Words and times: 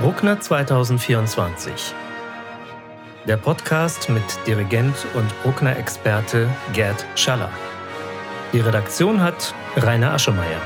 Bruckner 0.00 0.40
2024. 0.40 1.94
Der 3.28 3.36
Podcast 3.36 4.08
mit 4.08 4.22
Dirigent 4.46 4.94
und 5.12 5.42
Bruckner-Experte 5.42 6.48
Gerd 6.72 7.04
Schaller. 7.16 7.50
Die 8.54 8.60
Redaktion 8.60 9.20
hat 9.20 9.54
Rainer 9.76 10.14
Aschemeyer. 10.14 10.62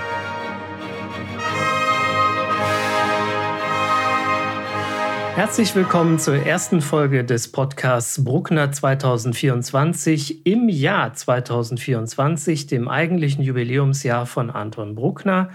Herzlich 5.34 5.74
willkommen 5.74 6.20
zur 6.20 6.36
ersten 6.36 6.80
Folge 6.80 7.24
des 7.24 7.50
Podcasts 7.50 8.22
Bruckner 8.22 8.70
2024 8.70 10.46
im 10.46 10.68
Jahr 10.68 11.12
2024, 11.12 12.68
dem 12.68 12.86
eigentlichen 12.86 13.42
Jubiläumsjahr 13.42 14.26
von 14.26 14.50
Anton 14.50 14.94
Bruckner. 14.94 15.50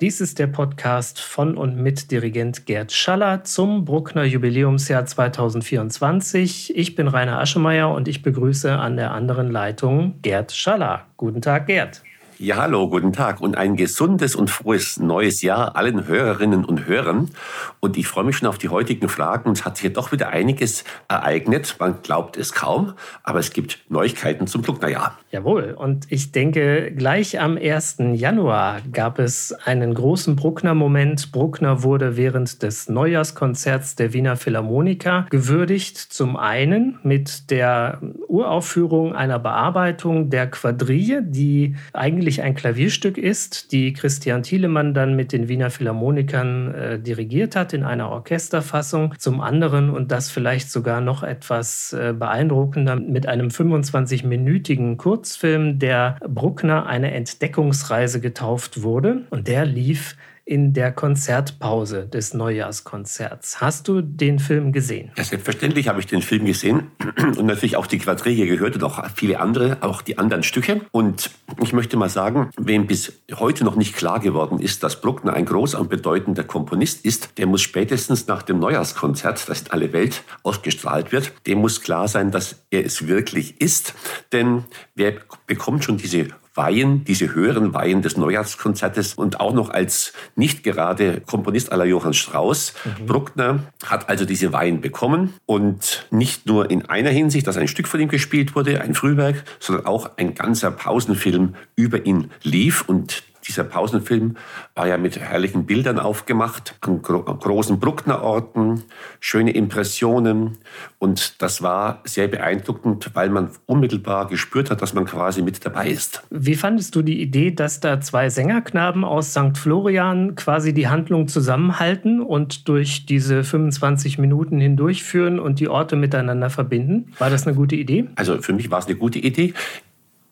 Dies 0.00 0.20
ist 0.20 0.40
der 0.40 0.48
Podcast 0.48 1.20
von 1.20 1.56
und 1.56 1.76
mit 1.76 2.10
Dirigent 2.10 2.66
Gerd 2.66 2.90
Schaller 2.90 3.44
zum 3.44 3.84
Bruckner 3.84 4.24
Jubiläumsjahr 4.24 5.06
2024. 5.06 6.76
Ich 6.76 6.96
bin 6.96 7.06
Rainer 7.06 7.38
Aschemeyer 7.38 7.94
und 7.94 8.08
ich 8.08 8.20
begrüße 8.20 8.76
an 8.76 8.96
der 8.96 9.12
anderen 9.12 9.52
Leitung 9.52 10.20
Gerd 10.22 10.50
Schaller. 10.50 11.06
Guten 11.16 11.40
Tag, 11.40 11.68
Gerd. 11.68 12.02
Ja, 12.38 12.56
hallo, 12.56 12.88
guten 12.88 13.12
Tag 13.12 13.40
und 13.40 13.56
ein 13.56 13.76
gesundes 13.76 14.34
und 14.34 14.50
frohes 14.50 14.98
neues 14.98 15.40
Jahr 15.40 15.76
allen 15.76 16.08
Hörerinnen 16.08 16.64
und 16.64 16.88
Hörern. 16.88 17.30
Und 17.78 17.96
ich 17.96 18.08
freue 18.08 18.24
mich 18.24 18.38
schon 18.38 18.48
auf 18.48 18.58
die 18.58 18.70
heutigen 18.70 19.08
Fragen. 19.08 19.52
Es 19.52 19.64
hat 19.64 19.76
sich 19.76 19.84
ja 19.84 19.90
doch 19.90 20.10
wieder 20.10 20.30
einiges 20.30 20.82
ereignet. 21.06 21.76
Man 21.78 22.02
glaubt 22.02 22.36
es 22.36 22.52
kaum, 22.52 22.94
aber 23.22 23.38
es 23.38 23.52
gibt 23.52 23.84
Neuigkeiten 23.88 24.48
zum 24.48 24.62
Brucknerjahr. 24.62 25.16
Jawohl, 25.30 25.76
und 25.78 26.06
ich 26.10 26.32
denke, 26.32 26.92
gleich 26.96 27.38
am 27.40 27.56
1. 27.56 27.98
Januar 28.14 28.80
gab 28.92 29.20
es 29.20 29.52
einen 29.64 29.94
großen 29.94 30.34
Bruckner-Moment. 30.34 31.30
Bruckner 31.30 31.84
wurde 31.84 32.16
während 32.16 32.64
des 32.64 32.88
Neujahrskonzerts 32.88 33.94
der 33.94 34.12
Wiener 34.12 34.36
Philharmoniker 34.36 35.26
gewürdigt. 35.30 35.98
Zum 35.98 36.36
einen 36.36 36.98
mit 37.04 37.52
der 37.52 38.00
Uraufführung 38.26 39.14
einer 39.14 39.38
Bearbeitung 39.38 40.30
der 40.30 40.50
Quadrille, 40.50 41.22
die 41.22 41.76
eigentlich 41.92 42.23
eigentlich 42.24 42.40
ein 42.40 42.54
Klavierstück 42.54 43.18
ist, 43.18 43.70
die 43.70 43.92
Christian 43.92 44.42
Thielemann 44.42 44.94
dann 44.94 45.14
mit 45.14 45.30
den 45.30 45.46
Wiener 45.46 45.68
Philharmonikern 45.68 46.74
äh, 46.74 46.98
dirigiert 46.98 47.54
hat 47.54 47.74
in 47.74 47.84
einer 47.84 48.08
Orchesterfassung. 48.08 49.12
Zum 49.18 49.42
anderen, 49.42 49.90
und 49.90 50.10
das 50.10 50.30
vielleicht 50.30 50.70
sogar 50.70 51.02
noch 51.02 51.22
etwas 51.22 51.92
äh, 51.92 52.14
beeindruckender, 52.18 52.96
mit 52.96 53.26
einem 53.26 53.48
25-minütigen 53.48 54.96
Kurzfilm, 54.96 55.78
der 55.78 56.16
Bruckner 56.26 56.86
eine 56.86 57.12
Entdeckungsreise 57.12 58.20
getauft 58.20 58.82
wurde. 58.82 59.24
Und 59.28 59.46
der 59.46 59.66
lief 59.66 60.16
in 60.46 60.74
der 60.74 60.92
Konzertpause 60.92 62.06
des 62.06 62.34
Neujahrskonzerts. 62.34 63.60
Hast 63.60 63.88
du 63.88 64.02
den 64.02 64.38
Film 64.38 64.72
gesehen? 64.72 65.10
Ja, 65.16 65.24
selbstverständlich 65.24 65.88
habe 65.88 66.00
ich 66.00 66.06
den 66.06 66.20
Film 66.20 66.44
gesehen 66.44 66.90
und 67.16 67.46
natürlich 67.46 67.76
auch 67.76 67.86
die 67.86 67.98
Quadrille 67.98 68.46
gehört 68.46 68.74
und 68.74 68.84
auch 68.84 69.02
viele 69.14 69.40
andere, 69.40 69.78
auch 69.80 70.02
die 70.02 70.18
anderen 70.18 70.42
Stücke. 70.42 70.82
Und 70.90 71.30
ich 71.62 71.72
möchte 71.72 71.96
mal 71.96 72.10
sagen, 72.10 72.50
wem 72.58 72.86
bis 72.86 73.12
heute 73.34 73.64
noch 73.64 73.76
nicht 73.76 73.96
klar 73.96 74.20
geworden 74.20 74.60
ist, 74.60 74.82
dass 74.82 75.00
Bruckner 75.00 75.32
ein 75.32 75.46
großer 75.46 75.80
und 75.80 75.88
bedeutender 75.88 76.44
Komponist 76.44 77.04
ist, 77.04 77.38
der 77.38 77.46
muss 77.46 77.62
spätestens 77.62 78.26
nach 78.26 78.42
dem 78.42 78.58
Neujahrskonzert, 78.58 79.48
das 79.48 79.62
in 79.62 79.70
alle 79.70 79.92
Welt 79.92 80.22
ausgestrahlt 80.42 81.10
wird, 81.10 81.32
dem 81.46 81.58
muss 81.58 81.80
klar 81.80 82.06
sein, 82.06 82.30
dass 82.30 82.56
er 82.70 82.84
es 82.84 83.06
wirklich 83.06 83.60
ist. 83.60 83.94
Denn 84.32 84.64
wer 84.94 85.14
bekommt 85.46 85.84
schon 85.84 85.96
diese 85.96 86.28
Weihen, 86.54 87.04
diese 87.04 87.34
höheren 87.34 87.74
Weihen 87.74 88.02
des 88.02 88.16
Neujahrskonzertes 88.16 89.14
und 89.14 89.40
auch 89.40 89.52
noch 89.52 89.70
als 89.70 90.12
nicht 90.36 90.62
gerade 90.62 91.20
Komponist 91.20 91.72
aller 91.72 91.84
Johann 91.84 92.14
Strauss. 92.14 92.74
Mhm. 92.84 93.06
Bruckner 93.06 93.64
hat 93.84 94.08
also 94.08 94.24
diese 94.24 94.52
Weihen 94.52 94.80
bekommen 94.80 95.34
und 95.46 96.06
nicht 96.10 96.46
nur 96.46 96.70
in 96.70 96.86
einer 96.86 97.10
Hinsicht, 97.10 97.46
dass 97.46 97.56
ein 97.56 97.68
Stück 97.68 97.88
von 97.88 98.00
ihm 98.00 98.08
gespielt 98.08 98.54
wurde, 98.54 98.80
ein 98.80 98.94
Frühwerk, 98.94 99.44
sondern 99.58 99.86
auch 99.86 100.12
ein 100.16 100.34
ganzer 100.34 100.70
Pausenfilm 100.70 101.54
über 101.76 102.06
ihn 102.06 102.30
lief 102.42 102.82
und 102.86 103.22
dieser 103.46 103.64
Pausenfilm 103.64 104.36
war 104.74 104.86
ja 104.86 104.96
mit 104.96 105.18
herrlichen 105.18 105.66
Bildern 105.66 105.98
aufgemacht, 105.98 106.76
an, 106.80 107.02
gro 107.02 107.22
großen 107.22 107.78
Brucknerorten, 107.78 108.82
schöne 109.20 109.52
Impressionen. 109.52 110.58
Und 110.98 111.42
das 111.42 111.62
war 111.62 112.00
sehr 112.04 112.28
beeindruckend, 112.28 113.10
weil 113.14 113.30
man 113.30 113.50
unmittelbar 113.66 114.26
gespürt 114.28 114.70
hat, 114.70 114.82
dass 114.82 114.94
man 114.94 115.04
quasi 115.04 115.42
mit 115.42 115.64
dabei 115.64 115.88
ist. 115.88 116.22
Wie 116.30 116.54
fandest 116.54 116.94
du 116.94 117.02
die 117.02 117.20
Idee, 117.20 117.50
dass 117.50 117.80
da 117.80 118.00
zwei 118.00 118.30
Sängerknaben 118.30 119.04
aus 119.04 119.30
St. 119.32 119.56
Florian 119.56 120.34
quasi 120.34 120.72
die 120.72 120.88
Handlung 120.88 121.28
zusammenhalten 121.28 122.20
und 122.20 122.68
durch 122.68 123.06
diese 123.06 123.44
25 123.44 124.18
Minuten 124.18 124.60
hindurchführen 124.60 125.38
und 125.38 125.60
die 125.60 125.68
Orte 125.68 125.96
miteinander 125.96 126.50
verbinden? 126.50 127.12
War 127.18 127.30
das 127.30 127.46
eine 127.46 127.56
gute 127.56 127.76
Idee? 127.76 128.06
Also 128.16 128.40
für 128.40 128.52
mich 128.52 128.70
war 128.70 128.78
es 128.78 128.86
eine 128.86 128.96
gute 128.96 129.18
Idee. 129.18 129.54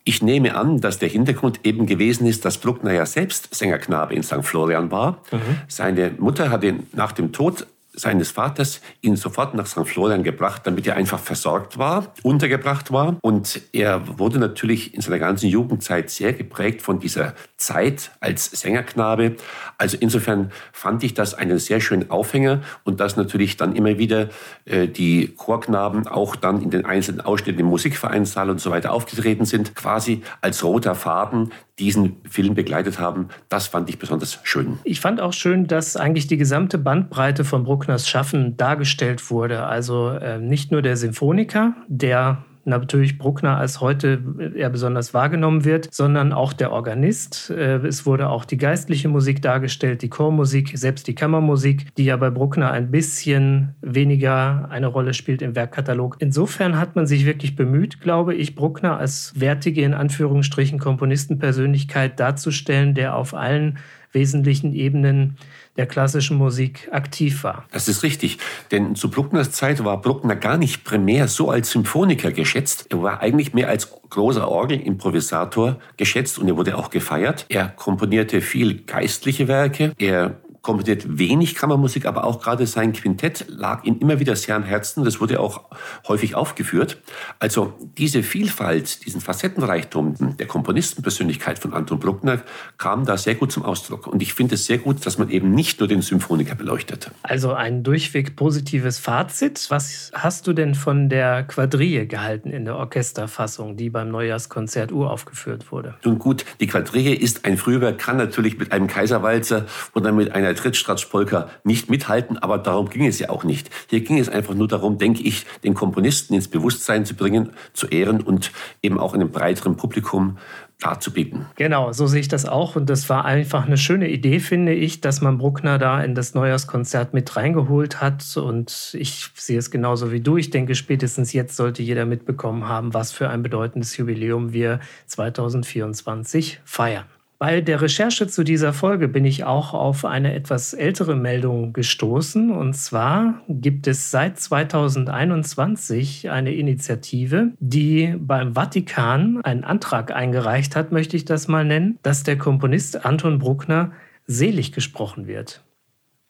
Ich 0.05 0.23
nehme 0.23 0.57
an, 0.57 0.81
dass 0.81 0.99
der 0.99 1.09
Hintergrund 1.09 1.61
eben 1.65 1.87
gewesen 1.87 2.27
ist, 2.27 2.45
dass 2.45 2.59
Bruckner 2.59 2.93
ja 2.93 3.07
selbst 3.07 3.55
Sängerknabe 3.55 4.15
in 4.15 4.23
St. 4.23 4.43
Florian 4.45 4.91
war. 4.91 5.23
Mhm. 5.31 5.39
Seine 5.69 6.13
Mutter 6.19 6.51
hat 6.51 6.65
ihn 6.65 6.87
nach 6.93 7.13
dem 7.13 7.33
Tod 7.33 7.67
seines 7.95 8.31
Vaters 8.31 8.81
ihn 9.03 9.17
sofort 9.17 9.55
nach 9.55 9.67
St. 9.67 9.87
Florian 9.87 10.23
gebracht, 10.23 10.63
damit 10.65 10.87
er 10.87 10.97
einfach 10.97 11.19
versorgt 11.19 11.79
war, 11.79 12.13
untergebracht 12.23 12.91
war. 12.93 13.19
Und 13.23 13.61
er 13.73 14.19
wurde 14.19 14.39
natürlich 14.39 14.95
in 14.95 15.01
seiner 15.01 15.19
ganzen 15.19 15.49
Jugendzeit 15.49 16.11
sehr 16.11 16.33
geprägt 16.33 16.83
von 16.83 17.01
dieser 17.01 17.35
Zeit 17.57 18.11
als 18.21 18.47
Sängerknabe. 18.47 19.37
Also 19.79 19.97
insofern 20.01 20.53
fand 20.73 21.05
ich 21.05 21.15
das 21.15 21.35
einen 21.35 21.59
sehr 21.59 21.81
schönen 21.81 22.11
Aufhänger 22.11 22.63
und 22.85 23.01
dass 23.01 23.17
natürlich 23.17 23.57
dann 23.57 23.77
immer 23.77 23.99
wieder 23.99 24.29
äh, 24.65 24.89
die 24.89 25.29
Chorknaben 25.37 26.07
auch 26.07 26.37
dann 26.37 26.63
in 26.63 26.71
den 26.71 26.87
einzelnen 26.87 27.21
Ausschnitten 27.21 27.61
im 27.61 27.67
Musikvereinssaal 27.67 28.51
und 28.51 28.61
so 28.61 28.71
weiter 28.71 28.93
aufgetreten 28.93 29.45
sind, 29.45 29.75
quasi 29.75 30.23
als 30.41 30.65
roter 30.65 30.95
Faden 30.95 31.51
diesen 31.79 32.17
Film 32.29 32.55
begleitet 32.55 32.99
haben. 32.99 33.29
Das 33.49 33.67
fand 33.67 33.89
ich 33.89 33.99
besonders 33.99 34.39
schön. 34.45 34.79
Ich 34.85 35.01
fand 35.01 35.21
auch 35.21 35.33
schön, 35.33 35.67
dass 35.67 35.97
eigentlich 35.97 36.27
die 36.27 36.37
gesamte 36.37 36.79
Bandbreite 36.79 37.45
von 37.45 37.65
Bruckners 37.83 38.09
Schaffen 38.09 38.57
dargestellt 38.57 39.29
wurde. 39.29 39.65
Also 39.65 40.11
äh, 40.11 40.39
nicht 40.39 40.71
nur 40.71 40.83
der 40.83 40.97
Symphoniker, 40.97 41.75
der 41.89 42.45
natürlich 42.65 43.19
Bruckner 43.19 43.57
als 43.57 43.81
heute 43.81 44.23
eher 44.55 44.71
besonders 44.71 45.13
wahrgenommen 45.13 45.65
wird, 45.65 45.93
sondern 45.93 46.33
auch 46.33 46.53
der 46.53 46.71
Organist. 46.71 47.51
Äh, 47.51 47.79
es 47.85 48.07
wurde 48.07 48.29
auch 48.29 48.45
die 48.45 48.57
geistliche 48.57 49.09
Musik 49.09 49.43
dargestellt, 49.43 50.03
die 50.03 50.09
Chormusik, 50.09 50.79
selbst 50.79 51.09
die 51.09 51.17
Kammermusik, 51.17 51.93
die 51.97 52.05
ja 52.05 52.17
bei 52.17 52.31
Bruckner 52.31 52.71
ein 52.71 52.93
bisschen 52.93 53.75
weniger 53.81 54.69
eine 54.71 54.87
Rolle 54.87 55.13
spielt 55.13 55.43
im 55.43 55.57
Werkkatalog. 55.57 56.19
Insofern 56.21 56.79
hat 56.79 56.95
man 56.95 57.09
sich 57.09 57.27
wirklich 57.27 57.57
bemüht, 57.57 58.01
glaube 58.01 58.37
ich, 58.37 58.55
Bruckner 58.55 58.97
als 58.97 59.33
wertige 59.35 59.83
in 59.83 59.95
Anführungsstrichen 59.95 60.79
Komponistenpersönlichkeit 60.79 62.21
darzustellen, 62.21 62.95
der 62.95 63.17
auf 63.17 63.35
allen 63.35 63.79
wesentlichen 64.13 64.75
Ebenen 64.75 65.37
der 65.77 65.87
klassischen 65.87 66.37
Musik 66.37 66.89
aktiv 66.93 67.45
war. 67.45 67.65
Das 67.73 67.89
ist 67.89 68.03
richtig, 68.03 68.39
denn 68.71 68.95
zu 68.95 69.11
Bruckners 69.11 69.53
Zeit 69.53 69.83
war 69.85 70.01
Bruckner 70.01 70.37
gar 70.37 70.59
nicht 70.59 70.85
primär 70.85 71.29
so 71.29 71.51
als 71.51 71.71
Symphoniker 71.71 72.31
geschätzt. 72.31 72.87
Er 72.91 73.03
war 73.03 73.21
eigentlich 73.21 73.55
mehr 73.55 73.69
als 73.69 73.91
großer 74.11 74.47
Orgelimprovisator 74.47 75.79
geschätzt 75.97 76.39
und 76.39 76.49
er 76.49 76.57
wurde 76.57 76.77
auch 76.77 76.91
gefeiert. 76.91 77.47
Er 77.49 77.69
komponierte 77.69 78.43
viel 78.43 78.83
geistliche 78.83 79.49
Werke. 79.49 79.93
Er 79.97 80.37
komponiert 80.63 81.19
wenig 81.19 81.57
Kammermusik, 81.57 82.07
aber 82.07 82.25
auch 82.25 82.41
gerade 82.41 82.67
sein 82.67 82.93
Quintett 82.93 83.47
lag 83.49 83.83
ihm 83.85 83.99
immer 83.99 84.21
wieder 84.21 84.37
sehr 84.37 84.55
am 84.55 84.63
Herzen. 84.63 85.05
Das 85.05 85.21
wurde 85.21 85.41
auch 85.41 85.65
häufig 86.07 86.37
aufgeführt. 86.37 87.03
Also 87.41 87.75
diese 87.99 88.23
Vielfalt, 88.23 89.05
diesen 89.05 89.21
Facettenreichtum 89.21 90.37
der 90.37 90.47
Komponistenpersönlichkeit 90.47 91.59
von 91.59 91.75
Anton 91.75 91.99
Bruckner 91.99 92.43
kam 92.79 93.05
da 93.05 93.17
sehr 93.17 93.35
gut 93.35 93.51
zum 93.51 93.65
Ausdruck. 93.65 94.07
Und 94.07 94.23
ich 94.23 94.35
finde 94.35 94.55
es 94.55 94.67
sehr 94.67 94.79
gut, 94.79 95.05
dass 95.05 95.19
man 95.19 95.31
eben 95.31 95.53
nicht 95.53 95.81
nur 95.81 95.89
den 95.89 96.01
Symphoniker 96.01 96.55
beleuchtet. 96.55 97.11
Also 97.23 97.53
ein 97.53 97.83
durchweg 97.83 98.37
positives 98.37 99.01
Fazit. 99.01 99.67
Was 99.69 100.13
hast 100.15 100.47
du 100.47 100.53
denn 100.53 100.77
von 100.77 101.09
der 101.09 101.43
Quadrille 101.43 102.07
gehalten 102.07 102.51
in 102.51 102.65
der 102.65 102.77
Orchesterfassung, 102.77 103.77
die 103.77 103.91
beim 103.91 104.11
Neujahrskonzert 104.11 104.93
uraufgeführt 104.93 105.73
wurde? 105.73 105.95
Nun 106.05 106.21
gut, 106.21 106.45
die 106.61 106.69
Quadrille 106.69 107.15
ist 107.15 107.45
ein 107.45 107.57
Frühwerk, 107.57 107.99
kann 107.99 108.17
natürlich 108.17 108.59
mit 108.59 108.71
einem 108.71 108.87
Kaiserwalzer 108.87 109.67
oder 109.95 110.13
mit 110.13 110.33
einer 110.33 110.52
der 110.53 110.57
Trittstratzpolka 110.57 111.49
nicht 111.65 111.91
mithalten, 111.91 112.39
aber 112.39 112.59
darum 112.59 112.91
ging 112.91 113.07
es 113.07 113.19
ja 113.19 113.31
auch 113.31 113.45
nicht. 113.45 113.71
Hier 113.89 114.01
ging 114.01 114.19
es 114.19 114.29
einfach 114.29 114.55
nur 114.55 114.69
darum, 114.69 114.99
denke 114.99 115.23
ich, 115.23 115.47
den 115.65 115.75
Komponisten 115.75 116.35
ins 116.35 116.49
Bewusstsein 116.49 117.07
zu 117.07 117.15
bringen, 117.15 117.51
zu 117.73 117.87
ehren 117.87 118.21
und 118.21 118.53
eben 118.83 118.99
auch 118.99 119.15
einem 119.15 119.31
breiteren 119.31 119.77
Publikum 119.77 120.37
darzubieten. 120.81 121.47
Genau, 121.57 121.93
so 121.93 122.07
sehe 122.07 122.21
ich 122.21 122.29
das 122.29 122.45
auch. 122.45 122.77
Und 122.77 122.91
das 122.91 123.09
war 123.09 123.25
einfach 123.25 123.67
eine 123.67 123.77
schöne 123.77 124.11
Idee, 124.11 124.41
finde 124.41 124.75
ich, 124.75 125.01
dass 125.01 125.21
man 125.21 125.39
Bruckner 125.39 125.79
da 125.79 126.03
in 126.03 126.15
das 126.15 126.35
Neujahrskonzert 126.35 127.15
mit 127.15 127.35
reingeholt 127.37 128.01
hat. 128.01 128.37
Und 128.37 128.97
ich 128.99 129.31
sehe 129.35 129.59
es 129.59 129.71
genauso 129.71 130.13
wie 130.13 130.21
du. 130.21 130.37
Ich 130.37 130.51
denke, 130.51 130.75
spätestens 130.75 131.33
jetzt 131.33 131.57
sollte 131.57 131.83
jeder 131.83 132.05
mitbekommen 132.05 132.69
haben, 132.69 132.95
was 132.95 133.13
für 133.13 133.31
ein 133.31 133.43
bedeutendes 133.43 133.97
Jubiläum 133.97 134.53
wir 134.53 134.81
2024 135.07 136.61
feiern. 136.65 137.05
Bei 137.43 137.61
der 137.61 137.83
Recherche 137.83 138.29
zu 138.29 138.45
dieser 138.45 138.73
Folge 138.73 139.09
bin 139.09 139.25
ich 139.25 139.43
auch 139.43 139.75
auf 139.75 140.05
eine 140.05 140.33
etwas 140.33 140.75
ältere 140.75 141.17
Meldung 141.17 141.73
gestoßen. 141.73 142.53
Und 142.53 142.75
zwar 142.75 143.43
gibt 143.49 143.89
es 143.89 144.13
seit 144.13 144.39
2021 144.39 146.31
eine 146.31 146.55
Initiative, 146.55 147.51
die 147.59 148.15
beim 148.17 148.55
Vatikan 148.55 149.41
einen 149.43 149.65
Antrag 149.65 150.15
eingereicht 150.15 150.77
hat, 150.77 150.93
möchte 150.93 151.17
ich 151.17 151.25
das 151.25 151.49
mal 151.49 151.65
nennen, 151.65 151.99
dass 152.05 152.23
der 152.23 152.39
Komponist 152.39 153.05
Anton 153.05 153.41
Bruckner 153.41 153.91
selig 154.25 154.71
gesprochen 154.71 155.27
wird. 155.27 155.65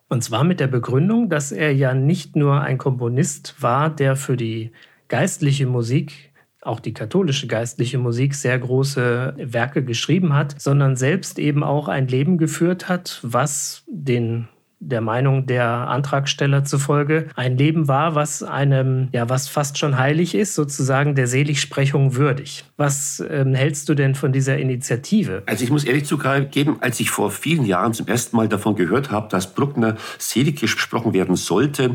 Und 0.09 0.25
zwar 0.25 0.45
mit 0.45 0.61
der 0.61 0.69
Begründung, 0.69 1.29
dass 1.29 1.53
er 1.53 1.75
ja 1.75 1.93
nicht 1.93 2.37
nur 2.37 2.63
ein 2.63 2.79
Komponist 2.79 3.57
war, 3.61 3.91
der 3.91 4.17
für 4.17 4.39
die 4.39 4.73
geistliche 5.09 5.67
Musik 5.67 6.32
auch 6.63 6.81
die 6.81 6.95
katholische 6.95 7.47
geistliche 7.47 7.99
Musik 7.99 8.35
sehr 8.35 8.59
große 8.59 9.35
Werke 9.37 9.85
geschrieben 9.85 10.35
hat, 10.35 10.61
sondern 10.61 10.97
selbst 10.97 11.39
eben 11.39 11.65
auch 11.65 11.89
ein 11.89 12.09
Leben 12.09 12.39
geführt 12.39 12.89
hat, 12.89 13.21
was 13.23 13.85
den 13.89 14.49
der 14.85 15.01
Meinung 15.01 15.47
der 15.47 15.65
Antragsteller 15.65 16.65
zufolge 16.65 17.29
ein 17.37 17.57
Leben 17.57 17.87
war, 17.87 18.17
was 18.17 18.43
einem, 18.43 19.09
ja, 19.13 19.29
was 19.29 19.49
fast 19.49 19.79
schon 19.79 19.97
heilig 19.97 20.35
ist, 20.35 20.57
sozusagen 20.57 21.15
der 21.15 21.29
Seligsprechung 21.29 22.17
würdig. 22.17 22.65
Was 22.77 23.23
ähm, 23.31 23.55
hältst 23.55 23.89
du 23.89 23.95
denn 23.95 24.17
von 24.17 24.33
dieser 24.33 24.59
Initiative? 24.59 25.45
Also 25.47 25.63
ich 25.63 25.71
muss 25.71 25.85
ehrlich 25.85 26.05
zugeben, 26.05 26.79
als 26.81 26.99
ich 26.99 27.11
vor 27.11 27.31
vielen 27.31 27.65
Jahren 27.65 27.95
zum 27.95 28.09
ersten 28.09 28.37
Mal 28.37 28.49
davon 28.49 28.75
gehört 28.75 29.13
habe, 29.13 29.29
dass 29.29 29.55
Bruckner 29.55 29.97
selig 30.19 30.61
gesprochen 30.61 31.15
werden 31.15 31.37
sollte, 31.37 31.95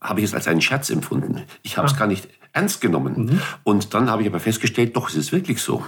habe 0.00 0.20
ich 0.20 0.26
es 0.26 0.34
als 0.34 0.48
einen 0.48 0.60
Scherz 0.60 0.90
empfunden. 0.90 1.42
Ich 1.62 1.78
habe 1.78 1.86
es 1.86 1.94
ah. 1.94 1.98
gar 1.98 2.08
nicht 2.08 2.28
ernst 2.54 2.80
genommen. 2.80 3.14
Mhm. 3.16 3.40
Und 3.64 3.94
dann 3.94 4.08
habe 4.08 4.22
ich 4.22 4.28
aber 4.28 4.38
festgestellt, 4.38 4.96
doch, 4.96 5.08
es 5.08 5.16
ist 5.16 5.32
wirklich 5.32 5.60
so. 5.60 5.84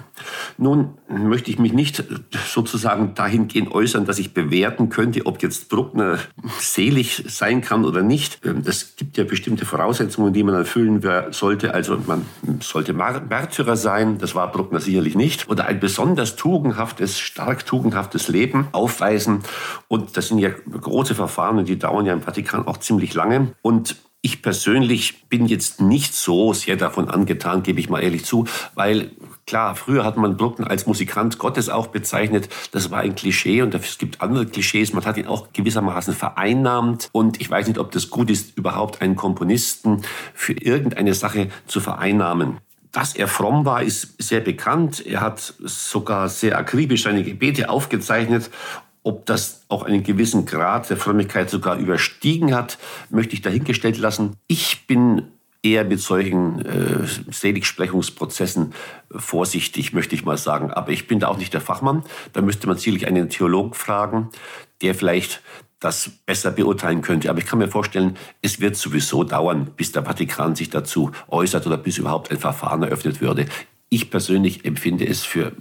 Nun 0.59 0.99
möchte 1.09 1.51
ich 1.51 1.59
mich 1.61 1.73
nicht 1.73 2.03
sozusagen 2.47 3.15
dahingehend 3.15 3.71
äußern, 3.71 4.05
dass 4.05 4.19
ich 4.19 4.35
bewerten 4.35 4.89
könnte, 4.89 5.25
ob 5.27 5.41
jetzt 5.43 5.69
Bruckner 5.69 6.19
selig 6.59 7.25
sein 7.29 7.61
kann 7.61 7.85
oder 7.85 8.03
nicht. 8.03 8.41
Das 8.45 8.83
ähm, 8.83 8.89
gibt 8.97 9.17
ja 9.17 9.25
bestimmte 9.25 9.65
Voraussetzungen, 9.65 10.33
die 10.33 10.43
man 10.43 10.57
erfüllen 10.57 11.01
sollte. 11.31 11.73
Also 11.73 11.99
man 12.05 12.27
sollte 12.61 12.93
Märtyrer 12.93 13.77
sein, 13.77 14.19
das 14.19 14.35
war 14.35 14.51
Bruckner 14.51 14.81
sicherlich 14.81 15.15
nicht. 15.15 15.49
Oder 15.49 15.67
ein 15.67 15.79
besonders 15.79 16.35
tugendhaftes, 16.35 17.21
stark 17.21 17.65
tugendhaftes 17.65 18.27
Leben 18.27 18.67
aufweisen. 18.73 19.41
Und 19.87 20.17
das 20.17 20.29
sind 20.29 20.39
ja 20.39 20.51
große 20.51 21.15
Verfahren 21.15 21.59
und 21.59 21.69
die 21.69 21.79
dauern 21.79 22.07
ja 22.07 22.13
im 22.13 22.23
Vatikan 22.23 22.67
auch 22.67 22.79
ziemlich 22.79 23.15
lange. 23.15 23.53
Und 23.63 23.95
ich 24.27 24.43
persönlich 24.43 25.29
bin 25.29 25.47
jetzt 25.47 25.81
nicht 25.81 26.13
so 26.13 26.53
sehr 26.53 26.75
davon 26.75 27.09
angetan, 27.09 27.63
gebe 27.63 27.79
ich 27.79 27.89
mal 27.89 28.03
ehrlich 28.03 28.25
zu, 28.25 28.45
weil 28.75 29.13
klar, 29.47 29.77
früher 29.77 30.05
hat 30.05 30.17
man 30.17 30.37
Bruckner 30.37 30.69
als 30.69 30.85
Musikant 30.85 31.39
Gottes 31.39 31.69
auch 31.69 31.87
bezeichnet. 31.87 32.49
Das 32.73 32.91
war 32.91 32.99
ein 32.99 33.15
Klischee 33.15 33.63
und 33.63 33.73
es 33.73 33.99
gibt 33.99 34.21
andere 34.21 34.45
Klischees. 34.47 34.93
Man 34.93 35.05
hat 35.05 35.17
ihn 35.17 35.29
auch 35.29 35.53
gewissermaßen 35.53 36.13
vereinnahmt 36.13 37.09
und 37.13 37.41
ich 37.41 37.49
weiß 37.49 37.69
nicht, 37.69 37.79
ob 37.79 37.93
das 37.93 38.11
gut 38.11 38.29
ist, 38.29 38.59
überhaupt 38.59 39.01
einen 39.01 39.15
Komponisten 39.15 40.03
für 40.35 40.55
irgendeine 40.55 41.15
Sache 41.15 41.49
zu 41.69 41.79
vereinnahmen. 41.79 42.59
Dass 42.91 43.15
er 43.15 43.29
fromm 43.29 43.65
war, 43.65 43.83
ist 43.83 44.21
sehr 44.21 44.41
bekannt. 44.41 45.07
Er 45.07 45.21
hat 45.21 45.55
sogar 45.61 46.29
sehr 46.29 46.59
akribisch 46.59 47.05
seine 47.05 47.23
Gebete 47.23 47.69
aufgezeichnet 47.69 48.51
ob 49.07 49.25
das 49.25 49.63
auch 49.69 49.85
einen 49.85 50.03
gewissen 50.03 50.47
Grad 50.47 50.91
der 50.91 50.97
Frömmigkeit 50.97 51.49
sogar 51.49 51.79
überstiegen 51.79 52.53
hat, 52.53 52.77
möchte 53.09 53.35
ich 53.35 53.41
dahingestellt 53.41 53.99
lassen. 53.99 54.35
Ich 54.49 54.89
bin 54.89 55.29
eher 55.63 55.85
mit 55.85 56.01
solchen 56.01 56.65
äh, 56.67 57.07
Seligsprechungsprozessen 57.31 58.75
vorsichtig, 59.11 59.93
möchte 59.93 60.17
ich 60.17 60.25
mal 60.25 60.37
sagen. 60.37 60.73
Aber 60.73 60.91
ich 60.91 61.07
bin 61.07 61.21
da 61.21 61.29
auch 61.29 61.39
nicht 61.39 61.55
der 61.55 61.61
Fachmann. 61.61 62.03
Da 62.33 62.43
müsste 62.43 62.67
man 62.67 62.79
sicherlich 62.79 63.07
einen 63.07 63.29
Theologen 63.29 63.75
fragen, 63.75 64.31
der 64.83 64.97
vielleicht 64.97 65.41
das 65.79 66.11
besser 66.27 66.51
beurteilen 66.51 67.01
könnte. 67.01 67.31
Aber 67.31 67.39
ich 67.39 67.47
kann 67.47 67.61
mir 67.61 67.69
vorstellen, 67.69 68.17
es 68.43 68.61
wird 68.61 68.75
sowieso 68.75 69.23
dauern, 69.23 69.71
bis 69.77 69.93
der 69.93 70.05
Vatikan 70.05 70.57
sich 70.57 70.71
dazu 70.71 71.13
äußert 71.29 71.65
oder 71.65 71.77
bis 71.77 71.99
überhaupt 71.99 72.33
ein 72.33 72.39
Verfahren 72.39 72.83
eröffnet 72.83 73.21
würde. 73.21 73.47
Ich 73.89 74.11
persönlich 74.11 74.65
empfinde 74.65 75.07
es 75.07 75.23
für 75.23 75.53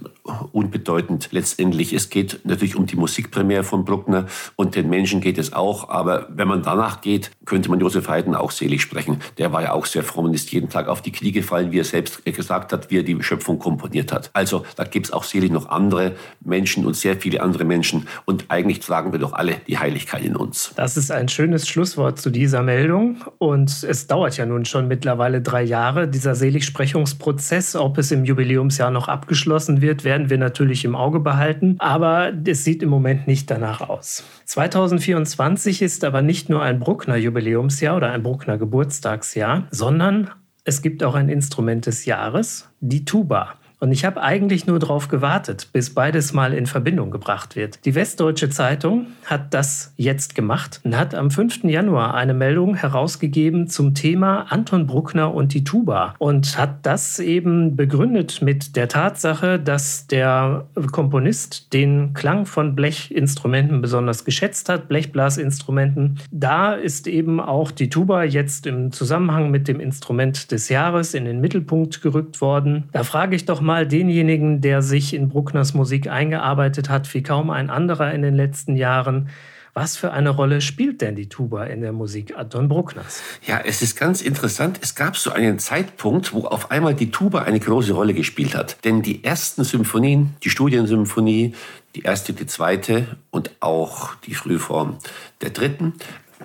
unbedeutend 0.50 1.28
letztendlich. 1.30 1.92
Es 1.92 2.10
geht 2.10 2.40
natürlich 2.42 2.74
um 2.74 2.86
die 2.86 2.96
Musikpremiere 2.96 3.62
von 3.62 3.84
Bruckner 3.84 4.26
und 4.56 4.74
den 4.74 4.88
Menschen 4.88 5.20
geht 5.20 5.38
es 5.38 5.52
auch. 5.52 5.90
Aber 5.90 6.26
wenn 6.30 6.48
man 6.48 6.64
danach 6.64 7.00
geht, 7.02 7.30
könnte 7.44 7.70
man 7.70 7.78
Josef 7.78 8.08
Haydn 8.08 8.34
auch 8.34 8.50
selig 8.50 8.82
sprechen. 8.82 9.20
Der 9.38 9.52
war 9.52 9.62
ja 9.62 9.72
auch 9.72 9.86
sehr 9.86 10.02
fromm 10.02 10.24
und 10.24 10.34
ist 10.34 10.50
jeden 10.50 10.68
Tag 10.68 10.88
auf 10.88 11.02
die 11.02 11.12
Knie 11.12 11.30
gefallen, 11.30 11.70
wie 11.70 11.78
er 11.78 11.84
selbst 11.84 12.24
gesagt 12.24 12.72
hat, 12.72 12.90
wie 12.90 12.98
er 12.98 13.04
die 13.04 13.22
Schöpfung 13.22 13.60
komponiert 13.60 14.12
hat. 14.12 14.30
Also 14.32 14.66
da 14.74 14.82
gibt 14.82 15.06
es 15.06 15.12
auch 15.12 15.22
selig 15.22 15.52
noch 15.52 15.68
andere 15.68 16.16
Menschen 16.40 16.84
und 16.84 16.96
sehr 16.96 17.16
viele 17.16 17.40
andere 17.40 17.64
Menschen. 17.64 18.08
Und 18.24 18.46
eigentlich 18.48 18.80
tragen 18.80 19.12
wir 19.12 19.20
doch 19.20 19.34
alle 19.34 19.60
die 19.68 19.78
Heiligkeit 19.78 20.24
in 20.24 20.34
uns. 20.34 20.72
Das 20.74 20.96
ist 20.96 21.12
ein 21.12 21.28
schönes 21.28 21.68
Schlusswort 21.68 22.18
zu 22.18 22.30
dieser 22.30 22.64
Meldung. 22.64 23.18
Und 23.38 23.84
es 23.84 24.08
dauert 24.08 24.36
ja 24.36 24.46
nun 24.46 24.64
schon 24.64 24.88
mittlerweile 24.88 25.42
drei 25.42 25.62
Jahre, 25.62 26.08
dieser 26.08 26.34
Seligsprechungsprozess. 26.34 27.76
Ob 27.76 27.98
es 27.98 28.15
im 28.16 28.24
Jubiläumsjahr 28.24 28.90
noch 28.90 29.08
abgeschlossen 29.08 29.80
wird, 29.80 30.04
werden 30.04 30.30
wir 30.30 30.38
natürlich 30.38 30.84
im 30.84 30.96
Auge 30.96 31.20
behalten. 31.20 31.76
Aber 31.78 32.32
es 32.46 32.64
sieht 32.64 32.82
im 32.82 32.88
Moment 32.88 33.26
nicht 33.26 33.50
danach 33.50 33.80
aus. 33.80 34.24
2024 34.44 35.82
ist 35.82 36.04
aber 36.04 36.22
nicht 36.22 36.48
nur 36.48 36.62
ein 36.62 36.78
Bruckner 36.78 37.16
Jubiläumsjahr 37.16 37.96
oder 37.96 38.10
ein 38.10 38.22
Bruckner 38.22 38.58
Geburtstagsjahr, 38.58 39.68
sondern 39.70 40.30
es 40.64 40.82
gibt 40.82 41.04
auch 41.04 41.14
ein 41.14 41.28
Instrument 41.28 41.86
des 41.86 42.06
Jahres, 42.06 42.68
die 42.80 43.04
Tuba. 43.04 43.54
Und 43.78 43.92
ich 43.92 44.04
habe 44.04 44.22
eigentlich 44.22 44.66
nur 44.66 44.78
darauf 44.78 45.08
gewartet, 45.08 45.68
bis 45.72 45.92
beides 45.92 46.32
mal 46.32 46.54
in 46.54 46.66
Verbindung 46.66 47.10
gebracht 47.10 47.56
wird. 47.56 47.84
Die 47.84 47.94
Westdeutsche 47.94 48.48
Zeitung 48.48 49.08
hat 49.26 49.52
das 49.52 49.92
jetzt 49.96 50.34
gemacht 50.34 50.80
und 50.84 50.96
hat 50.96 51.14
am 51.14 51.30
5. 51.30 51.64
Januar 51.64 52.14
eine 52.14 52.32
Meldung 52.32 52.74
herausgegeben 52.74 53.68
zum 53.68 53.94
Thema 53.94 54.46
Anton 54.48 54.86
Bruckner 54.86 55.34
und 55.34 55.52
die 55.52 55.62
Tuba 55.62 56.14
und 56.18 56.56
hat 56.56 56.86
das 56.86 57.18
eben 57.18 57.76
begründet 57.76 58.40
mit 58.40 58.76
der 58.76 58.88
Tatsache, 58.88 59.58
dass 59.58 60.06
der 60.06 60.64
Komponist 60.92 61.72
den 61.74 62.14
Klang 62.14 62.46
von 62.46 62.74
Blechinstrumenten 62.74 63.82
besonders 63.82 64.24
geschätzt 64.24 64.70
hat, 64.70 64.88
Blechblasinstrumenten. 64.88 66.18
Da 66.30 66.72
ist 66.72 67.06
eben 67.06 67.40
auch 67.40 67.70
die 67.70 67.90
Tuba 67.90 68.24
jetzt 68.24 68.66
im 68.66 68.90
Zusammenhang 68.90 69.50
mit 69.50 69.68
dem 69.68 69.80
Instrument 69.80 70.50
des 70.50 70.70
Jahres 70.70 71.12
in 71.12 71.26
den 71.26 71.40
Mittelpunkt 71.42 72.00
gerückt 72.00 72.40
worden. 72.40 72.84
Da 72.92 73.04
frage 73.04 73.36
ich 73.36 73.44
doch 73.44 73.60
mal 73.66 73.86
denjenigen, 73.86 74.60
der 74.62 74.80
sich 74.80 75.12
in 75.12 75.28
Bruckners 75.28 75.74
Musik 75.74 76.08
eingearbeitet 76.08 76.88
hat, 76.88 77.12
wie 77.12 77.22
kaum 77.22 77.50
ein 77.50 77.68
anderer 77.68 78.12
in 78.14 78.22
den 78.22 78.34
letzten 78.34 78.76
Jahren. 78.76 79.28
Was 79.74 79.98
für 79.98 80.10
eine 80.10 80.30
Rolle 80.30 80.62
spielt 80.62 81.02
denn 81.02 81.16
die 81.16 81.28
Tuba 81.28 81.64
in 81.64 81.82
der 81.82 81.92
Musik 81.92 82.34
Anton 82.34 82.66
Bruckners? 82.66 83.22
Ja, 83.46 83.60
es 83.62 83.82
ist 83.82 83.94
ganz 83.94 84.22
interessant. 84.22 84.78
Es 84.80 84.94
gab 84.94 85.18
so 85.18 85.32
einen 85.32 85.58
Zeitpunkt, 85.58 86.32
wo 86.32 86.46
auf 86.46 86.70
einmal 86.70 86.94
die 86.94 87.10
Tuba 87.10 87.42
eine 87.42 87.60
große 87.60 87.92
Rolle 87.92 88.14
gespielt 88.14 88.54
hat. 88.54 88.82
Denn 88.86 89.02
die 89.02 89.22
ersten 89.22 89.64
Symphonien, 89.64 90.34
die 90.42 90.48
Studiensymphonie, 90.48 91.52
die 91.94 92.02
erste, 92.02 92.32
die 92.32 92.46
zweite 92.46 93.18
und 93.30 93.50
auch 93.60 94.14
die 94.26 94.32
Frühform 94.32 94.96
der 95.42 95.50
dritten, 95.50 95.92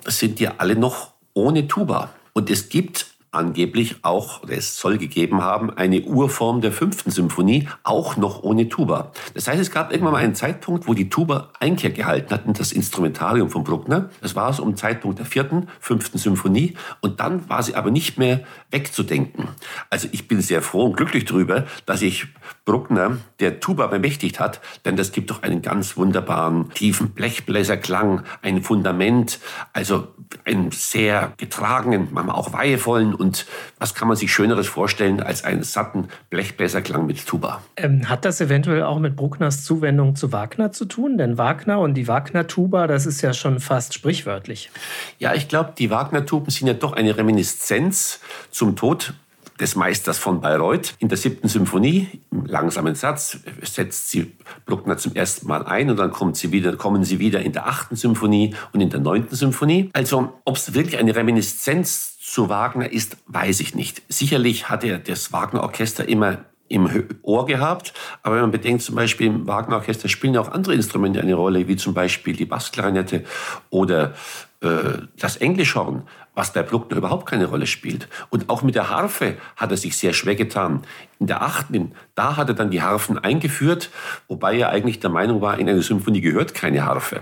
sind 0.04 0.38
ja 0.38 0.56
alle 0.58 0.76
noch 0.76 1.12
ohne 1.32 1.66
Tuba. 1.68 2.12
Und 2.34 2.50
es 2.50 2.68
gibt 2.68 3.11
angeblich 3.32 3.96
auch, 4.02 4.42
oder 4.42 4.56
es 4.56 4.76
soll 4.76 4.98
gegeben 4.98 5.42
haben, 5.42 5.70
eine 5.70 6.02
Urform 6.02 6.60
der 6.60 6.70
fünften 6.70 7.10
Symphonie, 7.10 7.68
auch 7.82 8.16
noch 8.16 8.42
ohne 8.42 8.68
Tuba. 8.68 9.12
Das 9.34 9.48
heißt, 9.48 9.60
es 9.60 9.70
gab 9.70 9.90
irgendwann 9.90 10.12
mal 10.12 10.18
einen 10.18 10.34
Zeitpunkt, 10.34 10.86
wo 10.86 10.94
die 10.94 11.08
Tuba 11.08 11.50
Einkehr 11.58 11.90
gehalten 11.90 12.32
hat 12.32 12.46
in 12.46 12.52
das 12.52 12.72
Instrumentarium 12.72 13.50
von 13.50 13.64
Bruckner. 13.64 14.10
Das 14.20 14.36
war 14.36 14.52
so 14.52 14.62
um 14.62 14.76
Zeitpunkt 14.76 15.18
der 15.18 15.26
vierten, 15.26 15.68
fünften 15.80 16.18
Symphonie. 16.18 16.76
Und 17.00 17.20
dann 17.20 17.48
war 17.48 17.62
sie 17.62 17.74
aber 17.74 17.90
nicht 17.90 18.18
mehr 18.18 18.44
wegzudenken. 18.70 19.48
Also 19.88 20.08
ich 20.12 20.28
bin 20.28 20.40
sehr 20.42 20.60
froh 20.60 20.84
und 20.84 20.96
glücklich 20.96 21.24
darüber, 21.24 21.64
dass 21.86 22.00
sich 22.00 22.26
Bruckner 22.64 23.18
der 23.40 23.60
Tuba 23.60 23.86
bemächtigt 23.86 24.38
hat, 24.38 24.60
denn 24.84 24.96
das 24.96 25.12
gibt 25.12 25.30
doch 25.30 25.42
einen 25.42 25.62
ganz 25.62 25.96
wunderbaren, 25.96 26.70
tiefen 26.70 27.10
Blechbläserklang, 27.10 28.22
ein 28.42 28.62
Fundament, 28.62 29.40
also 29.72 30.08
einen 30.44 30.70
sehr 30.70 31.32
getragenen, 31.36 32.08
manchmal 32.10 32.36
auch 32.36 32.52
weihevollen 32.52 33.14
und 33.14 33.46
was 33.78 33.94
kann 33.94 34.08
man 34.08 34.16
sich 34.16 34.32
Schöneres 34.32 34.66
vorstellen 34.66 35.20
als 35.20 35.44
einen 35.44 35.62
satten 35.62 36.08
Blechbläserklang 36.30 37.06
mit 37.06 37.26
Tuba? 37.26 37.62
Ähm, 37.76 38.08
hat 38.08 38.24
das 38.24 38.40
eventuell 38.40 38.82
auch 38.82 38.98
mit 38.98 39.16
Bruckners 39.16 39.64
Zuwendung 39.64 40.16
zu 40.16 40.32
Wagner 40.32 40.72
zu 40.72 40.84
tun? 40.84 41.18
Denn 41.18 41.38
Wagner 41.38 41.80
und 41.80 41.94
die 41.94 42.08
Wagner-Tuba, 42.08 42.86
das 42.86 43.06
ist 43.06 43.22
ja 43.22 43.32
schon 43.32 43.60
fast 43.60 43.94
sprichwörtlich. 43.94 44.70
Ja, 45.18 45.34
ich 45.34 45.48
glaube, 45.48 45.72
die 45.76 45.90
Wagner-Tuben 45.90 46.50
sind 46.50 46.66
ja 46.66 46.74
doch 46.74 46.92
eine 46.92 47.16
Reminiszenz 47.16 48.20
zum 48.50 48.76
Tod 48.76 49.14
des 49.60 49.76
Meisters 49.76 50.18
von 50.18 50.40
Bayreuth. 50.40 50.94
In 50.98 51.08
der 51.08 51.18
siebten 51.18 51.48
Symphonie, 51.48 52.08
im 52.30 52.46
langsamen 52.46 52.94
Satz, 52.94 53.38
setzt 53.62 54.10
sie 54.10 54.32
Bruckner 54.66 54.96
zum 54.96 55.14
ersten 55.14 55.46
Mal 55.46 55.64
ein 55.64 55.90
und 55.90 55.96
dann 55.96 56.10
kommt 56.10 56.36
sie 56.36 56.52
wieder, 56.52 56.76
kommen 56.76 57.04
sie 57.04 57.18
wieder 57.18 57.40
in 57.40 57.52
der 57.52 57.66
achten 57.66 57.96
Symphonie 57.96 58.54
und 58.72 58.80
in 58.80 58.90
der 58.90 59.00
neunten 59.00 59.36
Symphonie. 59.36 59.90
Also, 59.92 60.32
ob 60.44 60.56
es 60.56 60.74
wirklich 60.74 60.98
eine 60.98 61.14
Reminiszenz 61.14 62.18
zu 62.20 62.48
Wagner 62.48 62.90
ist, 62.90 63.16
weiß 63.26 63.60
ich 63.60 63.74
nicht. 63.74 64.02
Sicherlich 64.08 64.68
hat 64.68 64.84
er 64.84 64.98
das 64.98 65.32
Wagner-Orchester 65.32 66.08
immer 66.08 66.38
im 66.72 66.88
Ohr 67.22 67.46
gehabt. 67.46 67.92
Aber 68.22 68.36
wenn 68.36 68.42
man 68.42 68.50
bedenkt, 68.50 68.82
zum 68.82 68.94
Beispiel 68.94 69.26
im 69.26 69.46
Wagner-Orchester 69.46 70.08
spielen 70.08 70.36
auch 70.36 70.50
andere 70.50 70.74
Instrumente 70.74 71.20
eine 71.20 71.34
Rolle, 71.34 71.68
wie 71.68 71.76
zum 71.76 71.94
Beispiel 71.94 72.34
die 72.34 72.46
Bassklarinette 72.46 73.24
oder 73.70 74.14
äh, 74.62 75.02
das 75.18 75.36
Englischhorn, 75.36 76.02
was 76.34 76.52
bei 76.52 76.62
Bruckner 76.62 76.96
überhaupt 76.96 77.26
keine 77.26 77.46
Rolle 77.46 77.66
spielt. 77.66 78.08
Und 78.30 78.48
auch 78.48 78.62
mit 78.62 78.74
der 78.74 78.88
Harfe 78.88 79.36
hat 79.56 79.70
er 79.70 79.76
sich 79.76 79.96
sehr 79.96 80.12
schwer 80.12 80.34
getan. 80.34 80.82
In 81.18 81.26
der 81.26 81.42
achten, 81.42 81.92
da 82.14 82.36
hat 82.36 82.48
er 82.48 82.54
dann 82.54 82.70
die 82.70 82.82
Harfen 82.82 83.18
eingeführt, 83.18 83.90
wobei 84.28 84.58
er 84.58 84.70
eigentlich 84.70 85.00
der 85.00 85.10
Meinung 85.10 85.40
war, 85.40 85.58
in 85.58 85.68
eine 85.68 85.82
Symphonie 85.82 86.20
gehört 86.20 86.54
keine 86.54 86.84
Harfe. 86.84 87.20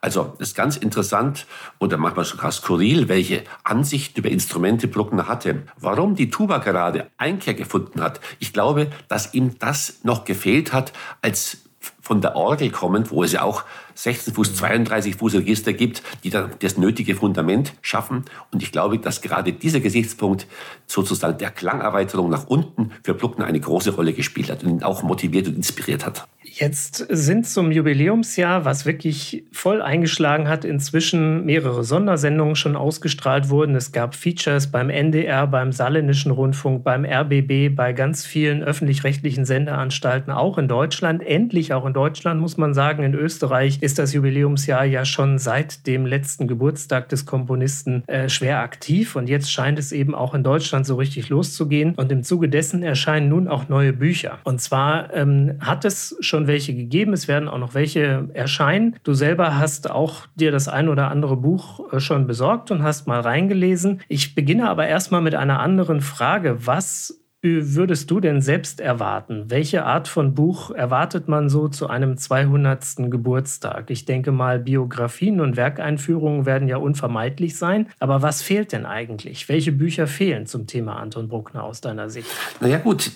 Also 0.00 0.34
das 0.38 0.48
ist 0.48 0.54
ganz 0.54 0.76
interessant 0.76 1.46
oder 1.78 1.96
manchmal 1.96 2.24
sogar 2.24 2.52
skurril, 2.52 3.08
welche 3.08 3.44
Ansichten 3.64 4.20
über 4.20 4.28
Instrumente 4.28 4.88
Bruckner 4.88 5.28
hatte. 5.28 5.62
Warum 5.78 6.14
die 6.14 6.30
Tuba 6.30 6.58
gerade 6.58 7.10
Einkehr 7.16 7.54
gefunden 7.54 8.02
hat, 8.02 8.20
ich 8.38 8.52
glaube, 8.52 8.88
dass 9.08 9.34
ihm 9.34 9.58
das 9.58 10.00
noch 10.02 10.24
gefehlt 10.24 10.72
hat 10.72 10.92
als 11.22 11.58
von 12.00 12.20
der 12.20 12.36
Orgel 12.36 12.70
kommend, 12.70 13.10
wo 13.10 13.24
es 13.24 13.32
ja 13.32 13.42
auch 13.42 13.64
16 13.94 14.34
Fuß, 14.34 14.54
32 14.54 15.16
Fuß 15.16 15.34
Register 15.34 15.72
gibt, 15.72 16.02
die 16.24 16.30
dann 16.30 16.50
das 16.60 16.76
nötige 16.76 17.14
Fundament 17.14 17.74
schaffen. 17.82 18.24
Und 18.52 18.62
ich 18.62 18.72
glaube, 18.72 18.98
dass 18.98 19.20
gerade 19.20 19.52
dieser 19.52 19.80
Gesichtspunkt 19.80 20.46
sozusagen 20.86 21.38
der 21.38 21.50
Klangerweiterung 21.50 22.30
nach 22.30 22.46
unten 22.46 22.92
für 23.02 23.14
Bruckner 23.14 23.46
eine 23.46 23.60
große 23.60 23.94
Rolle 23.94 24.12
gespielt 24.12 24.50
hat 24.50 24.64
und 24.64 24.70
ihn 24.70 24.82
auch 24.82 25.02
motiviert 25.02 25.48
und 25.48 25.56
inspiriert 25.56 26.06
hat. 26.06 26.26
Jetzt 26.44 27.06
sind 27.08 27.46
zum 27.46 27.72
Jubiläumsjahr, 27.72 28.66
was 28.66 28.84
wirklich 28.84 29.44
voll 29.52 29.80
eingeschlagen 29.80 30.48
hat, 30.48 30.66
inzwischen 30.66 31.46
mehrere 31.46 31.82
Sondersendungen 31.82 32.56
schon 32.56 32.76
ausgestrahlt 32.76 33.48
wurden. 33.48 33.74
Es 33.74 33.92
gab 33.92 34.14
Features 34.14 34.70
beim 34.70 34.90
NDR, 34.90 35.46
beim 35.46 35.72
Saarländischen 35.72 36.30
Rundfunk, 36.30 36.84
beim 36.84 37.06
RBB, 37.06 37.74
bei 37.74 37.94
ganz 37.94 38.26
vielen 38.26 38.62
öffentlich-rechtlichen 38.62 39.46
Sendeanstalten, 39.46 40.30
auch 40.30 40.58
in 40.58 40.68
Deutschland. 40.68 41.22
Endlich 41.22 41.72
auch 41.72 41.86
in 41.86 41.94
Deutschland, 41.94 42.40
muss 42.40 42.58
man 42.58 42.74
sagen. 42.74 43.02
In 43.02 43.14
Österreich 43.14 43.81
ist 43.82 43.98
das 43.98 44.12
Jubiläumsjahr 44.12 44.84
ja 44.84 45.04
schon 45.04 45.38
seit 45.38 45.86
dem 45.86 46.06
letzten 46.06 46.46
Geburtstag 46.46 47.08
des 47.08 47.26
Komponisten 47.26 48.04
äh, 48.06 48.28
schwer 48.28 48.60
aktiv. 48.60 49.16
Und 49.16 49.28
jetzt 49.28 49.50
scheint 49.50 49.78
es 49.78 49.90
eben 49.90 50.14
auch 50.14 50.34
in 50.34 50.44
Deutschland 50.44 50.86
so 50.86 50.94
richtig 50.96 51.28
loszugehen. 51.28 51.94
Und 51.96 52.12
im 52.12 52.22
Zuge 52.22 52.48
dessen 52.48 52.82
erscheinen 52.82 53.28
nun 53.28 53.48
auch 53.48 53.68
neue 53.68 53.92
Bücher. 53.92 54.38
Und 54.44 54.60
zwar 54.60 55.12
ähm, 55.12 55.54
hat 55.60 55.84
es 55.84 56.16
schon 56.20 56.46
welche 56.46 56.74
gegeben, 56.74 57.12
es 57.12 57.26
werden 57.26 57.48
auch 57.48 57.58
noch 57.58 57.74
welche 57.74 58.28
erscheinen. 58.34 58.96
Du 59.02 59.14
selber 59.14 59.58
hast 59.58 59.90
auch 59.90 60.26
dir 60.36 60.52
das 60.52 60.68
ein 60.68 60.88
oder 60.88 61.10
andere 61.10 61.36
Buch 61.36 61.92
äh, 61.92 61.98
schon 61.98 62.28
besorgt 62.28 62.70
und 62.70 62.84
hast 62.84 63.08
mal 63.08 63.20
reingelesen. 63.20 64.00
Ich 64.06 64.36
beginne 64.36 64.68
aber 64.68 64.86
erstmal 64.86 65.22
mit 65.22 65.34
einer 65.34 65.58
anderen 65.58 66.00
Frage. 66.00 66.66
Was 66.66 67.21
würdest 67.42 68.10
du 68.10 68.20
denn 68.20 68.40
selbst 68.40 68.80
erwarten? 68.80 69.46
Welche 69.48 69.84
Art 69.84 70.06
von 70.06 70.34
Buch 70.34 70.70
erwartet 70.70 71.26
man 71.28 71.48
so 71.48 71.68
zu 71.68 71.88
einem 71.88 72.16
200. 72.16 73.10
Geburtstag? 73.10 73.90
Ich 73.90 74.04
denke 74.04 74.30
mal, 74.30 74.60
Biografien 74.60 75.40
und 75.40 75.56
Werkeinführungen 75.56 76.46
werden 76.46 76.68
ja 76.68 76.76
unvermeidlich 76.76 77.56
sein. 77.56 77.88
Aber 77.98 78.22
was 78.22 78.42
fehlt 78.42 78.72
denn 78.72 78.86
eigentlich? 78.86 79.48
Welche 79.48 79.72
Bücher 79.72 80.06
fehlen 80.06 80.46
zum 80.46 80.66
Thema 80.66 80.96
Anton 80.96 81.28
Bruckner 81.28 81.64
aus 81.64 81.80
deiner 81.80 82.10
Sicht? 82.10 82.28
Naja 82.60 82.78
gut, 82.78 83.10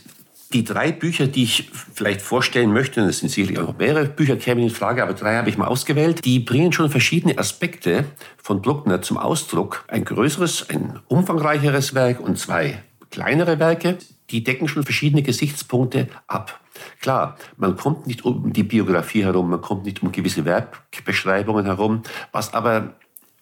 die 0.52 0.64
drei 0.64 0.90
Bücher, 0.90 1.28
die 1.28 1.44
ich 1.44 1.70
vielleicht 1.94 2.20
vorstellen 2.20 2.72
möchte, 2.72 3.02
und 3.02 3.08
es 3.08 3.18
sind 3.18 3.28
sicherlich 3.28 3.58
auch 3.60 3.78
mehrere 3.78 4.06
Bücher, 4.06 4.36
kämen 4.36 4.64
in 4.64 4.70
Frage, 4.70 5.02
aber 5.02 5.14
drei 5.14 5.36
habe 5.36 5.48
ich 5.48 5.58
mal 5.58 5.66
ausgewählt, 5.66 6.24
die 6.24 6.40
bringen 6.40 6.72
schon 6.72 6.90
verschiedene 6.90 7.38
Aspekte 7.38 8.04
von 8.42 8.60
Bruckner 8.60 9.02
zum 9.02 9.18
Ausdruck. 9.18 9.84
Ein 9.88 10.04
größeres, 10.04 10.68
ein 10.70 10.98
umfangreicheres 11.08 11.94
Werk 11.94 12.20
und 12.20 12.38
zwei 12.38 12.82
kleinere 13.10 13.58
Werke, 13.58 13.98
die 14.30 14.44
decken 14.44 14.68
schon 14.68 14.84
verschiedene 14.84 15.22
Gesichtspunkte 15.22 16.08
ab. 16.26 16.60
Klar, 17.00 17.36
man 17.56 17.76
kommt 17.76 18.06
nicht 18.06 18.24
um 18.24 18.52
die 18.52 18.62
Biografie 18.62 19.24
herum, 19.24 19.50
man 19.50 19.60
kommt 19.60 19.84
nicht 19.84 20.02
um 20.02 20.12
gewisse 20.12 20.44
Werkbeschreibungen 20.44 21.64
herum. 21.64 22.02
Was 22.32 22.52
aber 22.52 22.94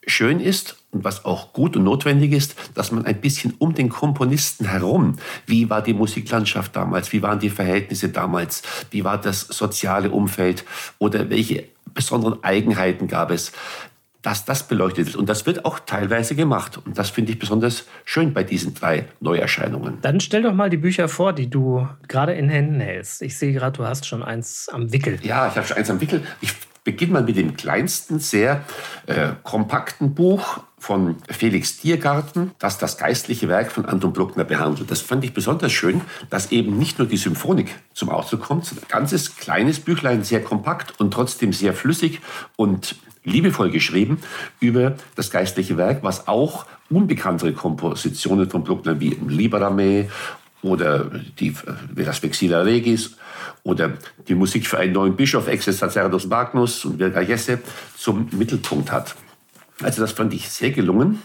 schön 0.06 0.40
ist 0.40 0.76
und 0.90 1.04
was 1.04 1.24
auch 1.24 1.52
gut 1.52 1.76
und 1.76 1.84
notwendig 1.84 2.32
ist, 2.32 2.56
dass 2.74 2.92
man 2.92 3.06
ein 3.06 3.20
bisschen 3.20 3.54
um 3.58 3.74
den 3.74 3.88
Komponisten 3.88 4.66
herum, 4.66 5.16
wie 5.46 5.70
war 5.70 5.82
die 5.82 5.94
Musiklandschaft 5.94 6.76
damals, 6.76 7.12
wie 7.12 7.22
waren 7.22 7.38
die 7.38 7.50
Verhältnisse 7.50 8.10
damals, 8.10 8.62
wie 8.90 9.04
war 9.04 9.18
das 9.18 9.40
soziale 9.40 10.10
Umfeld 10.10 10.64
oder 10.98 11.30
welche 11.30 11.68
besonderen 11.94 12.42
Eigenheiten 12.42 13.08
gab 13.08 13.30
es, 13.30 13.52
dass 14.24 14.46
das 14.46 14.66
beleuchtet 14.66 15.06
wird. 15.06 15.16
Und 15.16 15.28
das 15.28 15.46
wird 15.46 15.64
auch 15.64 15.78
teilweise 15.78 16.34
gemacht. 16.34 16.80
Und 16.84 16.98
das 16.98 17.10
finde 17.10 17.30
ich 17.32 17.38
besonders 17.38 17.84
schön 18.04 18.32
bei 18.32 18.42
diesen 18.42 18.74
drei 18.74 19.06
Neuerscheinungen. 19.20 19.98
Dann 20.00 20.18
stell 20.18 20.42
doch 20.42 20.54
mal 20.54 20.70
die 20.70 20.78
Bücher 20.78 21.08
vor, 21.08 21.34
die 21.34 21.48
du 21.48 21.86
gerade 22.08 22.32
in 22.32 22.48
Händen 22.48 22.80
hältst. 22.80 23.20
Ich 23.20 23.38
sehe 23.38 23.52
gerade, 23.52 23.76
du 23.76 23.84
hast 23.86 24.06
schon 24.06 24.22
eins 24.22 24.68
am 24.72 24.92
Wickel. 24.92 25.18
Ja, 25.22 25.46
ich 25.48 25.56
habe 25.56 25.66
schon 25.66 25.76
eins 25.76 25.90
am 25.90 26.00
Wickel. 26.00 26.22
Ich 26.40 26.54
beginne 26.84 27.12
mal 27.12 27.22
mit 27.22 27.36
dem 27.36 27.54
kleinsten, 27.56 28.18
sehr 28.18 28.64
äh, 29.06 29.32
kompakten 29.42 30.14
Buch 30.14 30.60
von 30.78 31.16
Felix 31.28 31.78
Tiergarten, 31.78 32.52
das 32.58 32.78
das 32.78 32.96
geistliche 32.96 33.48
Werk 33.48 33.72
von 33.72 33.84
Anton 33.84 34.12
Bruckner 34.12 34.44
behandelt. 34.44 34.90
Das 34.90 35.00
fand 35.00 35.24
ich 35.24 35.34
besonders 35.34 35.72
schön, 35.72 36.00
dass 36.30 36.50
eben 36.50 36.78
nicht 36.78 36.98
nur 36.98 37.08
die 37.08 37.16
Symphonik 37.16 37.74
zum 37.92 38.08
Ausdruck 38.08 38.42
kommt, 38.42 38.66
sondern 38.66 38.84
ein 38.84 38.90
ganzes 38.90 39.36
kleines 39.36 39.80
Büchlein, 39.80 40.24
sehr 40.24 40.42
kompakt 40.42 40.98
und 40.98 41.12
trotzdem 41.12 41.52
sehr 41.52 41.72
flüssig 41.72 42.20
und 42.56 42.96
liebevoll 43.24 43.70
geschrieben 43.70 44.18
über 44.60 44.96
das 45.16 45.30
geistliche 45.30 45.76
Werk, 45.76 46.02
was 46.02 46.28
auch 46.28 46.66
unbekanntere 46.90 47.52
Kompositionen 47.52 48.48
von 48.48 48.64
Bruckner 48.64 49.00
wie 49.00 49.16
Liberame 49.26 50.08
oder 50.62 51.10
die, 51.38 51.54
das 51.94 52.22
Vexilla 52.22 52.62
Regis 52.62 53.16
oder 53.62 53.94
die 54.28 54.34
Musik 54.34 54.66
für 54.66 54.78
einen 54.78 54.92
neuen 54.92 55.16
Bischof, 55.16 55.48
Ex 55.48 55.64
Sacerdos 55.64 56.26
Magnus 56.26 56.84
und 56.84 56.98
Virga 56.98 57.20
Jesse, 57.20 57.60
zum 57.96 58.28
Mittelpunkt 58.32 58.92
hat. 58.92 59.14
Also 59.82 60.02
das 60.02 60.12
fand 60.12 60.32
ich 60.34 60.48
sehr 60.48 60.70
gelungen. 60.70 61.22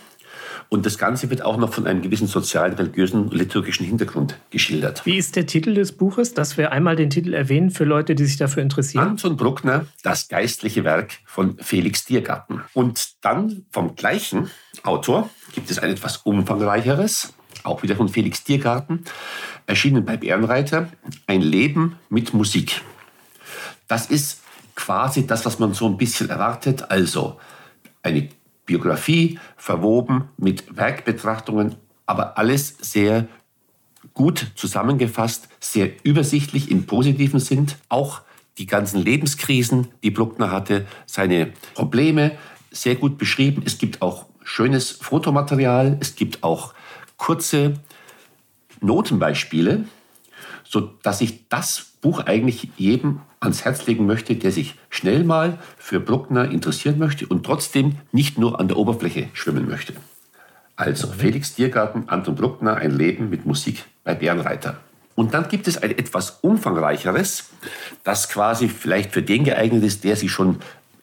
Und 0.69 0.85
das 0.85 0.99
Ganze 0.99 1.31
wird 1.31 1.41
auch 1.41 1.57
noch 1.57 1.73
von 1.73 1.87
einem 1.87 2.03
gewissen 2.03 2.27
sozialen, 2.27 2.73
religiösen, 2.73 3.31
liturgischen 3.31 3.87
Hintergrund 3.87 4.37
geschildert. 4.51 5.03
Wie 5.03 5.17
ist 5.17 5.35
der 5.35 5.47
Titel 5.47 5.73
des 5.73 5.93
Buches, 5.93 6.35
dass 6.35 6.57
wir 6.57 6.71
einmal 6.71 6.95
den 6.95 7.09
Titel 7.09 7.33
erwähnen 7.33 7.71
für 7.71 7.85
Leute, 7.85 8.13
die 8.13 8.25
sich 8.25 8.37
dafür 8.37 8.61
interessieren? 8.61 9.03
Anton 9.03 9.35
Bruckner, 9.35 9.87
das 10.03 10.27
geistliche 10.27 10.83
Werk 10.83 11.17
von 11.25 11.57
Felix 11.57 12.05
Tiergarten. 12.05 12.61
Und 12.73 13.23
dann 13.25 13.65
vom 13.71 13.95
gleichen 13.95 14.51
Autor 14.83 15.31
gibt 15.55 15.71
es 15.71 15.79
ein 15.79 15.89
etwas 15.89 16.17
umfangreicheres, 16.17 17.33
auch 17.63 17.81
wieder 17.81 17.95
von 17.95 18.07
Felix 18.07 18.43
Tiergarten, 18.43 19.05
erschienen 19.65 20.05
bei 20.05 20.17
Bärenreiter, 20.17 20.89
Ein 21.25 21.41
Leben 21.41 21.95
mit 22.09 22.35
Musik. 22.35 22.81
Das 23.87 24.05
ist 24.05 24.41
quasi 24.75 25.25
das, 25.25 25.45
was 25.47 25.57
man 25.57 25.73
so 25.73 25.87
ein 25.87 25.97
bisschen 25.97 26.29
erwartet, 26.29 26.91
also 26.91 27.39
eine 28.03 28.29
Biografie 28.69 29.39
verwoben 29.57 30.29
mit 30.37 30.77
Werkbetrachtungen, 30.77 31.75
aber 32.05 32.37
alles 32.37 32.77
sehr 32.79 33.27
gut 34.13 34.51
zusammengefasst, 34.53 35.49
sehr 35.59 35.89
übersichtlich 36.03 36.69
im 36.69 36.85
positiven 36.85 37.39
Sinn. 37.39 37.65
Auch 37.89 38.21
die 38.59 38.67
ganzen 38.67 39.01
Lebenskrisen, 39.01 39.87
die 40.03 40.11
Bruckner 40.11 40.51
hatte, 40.51 40.85
seine 41.07 41.51
Probleme 41.73 42.37
sehr 42.69 42.93
gut 42.93 43.17
beschrieben. 43.17 43.63
Es 43.65 43.79
gibt 43.79 44.03
auch 44.03 44.27
schönes 44.43 44.91
Fotomaterial, 44.91 45.97
es 45.99 46.15
gibt 46.15 46.43
auch 46.43 46.75
kurze 47.17 47.73
Notenbeispiele, 48.81 49.85
sodass 50.63 51.21
ich 51.21 51.49
das 51.49 51.93
Buch 52.01 52.19
eigentlich 52.19 52.69
jedem 52.77 53.21
ans 53.39 53.63
Herz 53.63 53.85
legen 53.87 54.05
möchte, 54.05 54.35
der 54.35 54.51
sich 54.51 54.75
schnell 54.89 55.23
mal 55.23 55.59
für 55.77 55.99
Bruckner 55.99 56.51
interessieren 56.51 56.99
möchte 56.99 57.25
und 57.27 57.45
trotzdem 57.45 57.95
nicht 58.11 58.37
nur 58.37 58.59
an 58.59 58.67
der 58.67 58.77
Oberfläche 58.77 59.29
schwimmen 59.33 59.67
möchte. 59.67 59.93
Also 60.75 61.07
mhm. 61.07 61.13
Felix 61.13 61.55
Tiergarten, 61.55 62.07
Anton 62.07 62.35
Bruckner, 62.35 62.75
ein 62.75 62.91
Leben 62.91 63.29
mit 63.29 63.45
Musik 63.45 63.85
bei 64.03 64.15
Bärenreiter. 64.15 64.77
Und 65.15 65.33
dann 65.33 65.49
gibt 65.49 65.67
es 65.67 65.77
ein 65.77 65.91
etwas 65.91 66.39
umfangreicheres, 66.41 67.49
das 68.05 68.29
quasi 68.29 68.69
vielleicht 68.69 69.11
für 69.11 69.21
den 69.21 69.43
geeignet 69.43 69.83
ist, 69.83 70.05
der 70.05 70.15
sich 70.15 70.31
schon 70.31 70.59